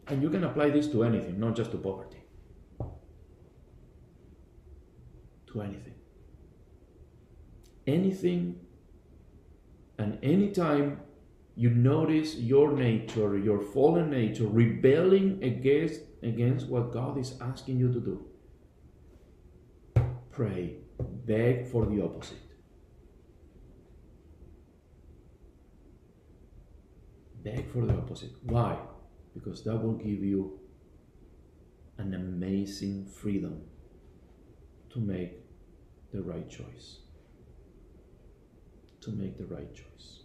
And 0.07 0.21
you 0.21 0.29
can 0.29 0.43
apply 0.43 0.69
this 0.69 0.87
to 0.87 1.03
anything, 1.03 1.39
not 1.39 1.55
just 1.55 1.71
to 1.71 1.77
poverty. 1.77 2.21
To 5.47 5.61
anything. 5.61 5.95
Anything 7.87 8.59
and 9.97 10.17
anytime 10.23 10.99
you 11.55 11.69
notice 11.69 12.35
your 12.35 12.73
nature, 12.73 13.37
your 13.37 13.61
fallen 13.61 14.09
nature, 14.09 14.45
rebelling 14.45 15.41
against, 15.41 16.01
against 16.21 16.67
what 16.67 16.91
God 16.91 17.17
is 17.17 17.35
asking 17.39 17.79
you 17.79 17.93
to 17.93 17.99
do, 17.99 18.25
pray, 20.31 20.75
beg 20.99 21.67
for 21.67 21.85
the 21.85 22.03
opposite. 22.03 22.37
Beg 27.41 27.71
for 27.71 27.85
the 27.85 27.93
opposite. 27.93 28.31
Why? 28.43 28.77
Because 29.33 29.63
that 29.63 29.77
will 29.77 29.93
give 29.93 30.23
you 30.23 30.59
an 31.97 32.15
amazing 32.15 33.05
freedom 33.05 33.61
to 34.89 34.99
make 34.99 35.39
the 36.11 36.21
right 36.21 36.49
choice. 36.49 36.99
To 39.01 39.11
make 39.11 39.37
the 39.37 39.45
right 39.45 39.73
choice. 39.73 40.24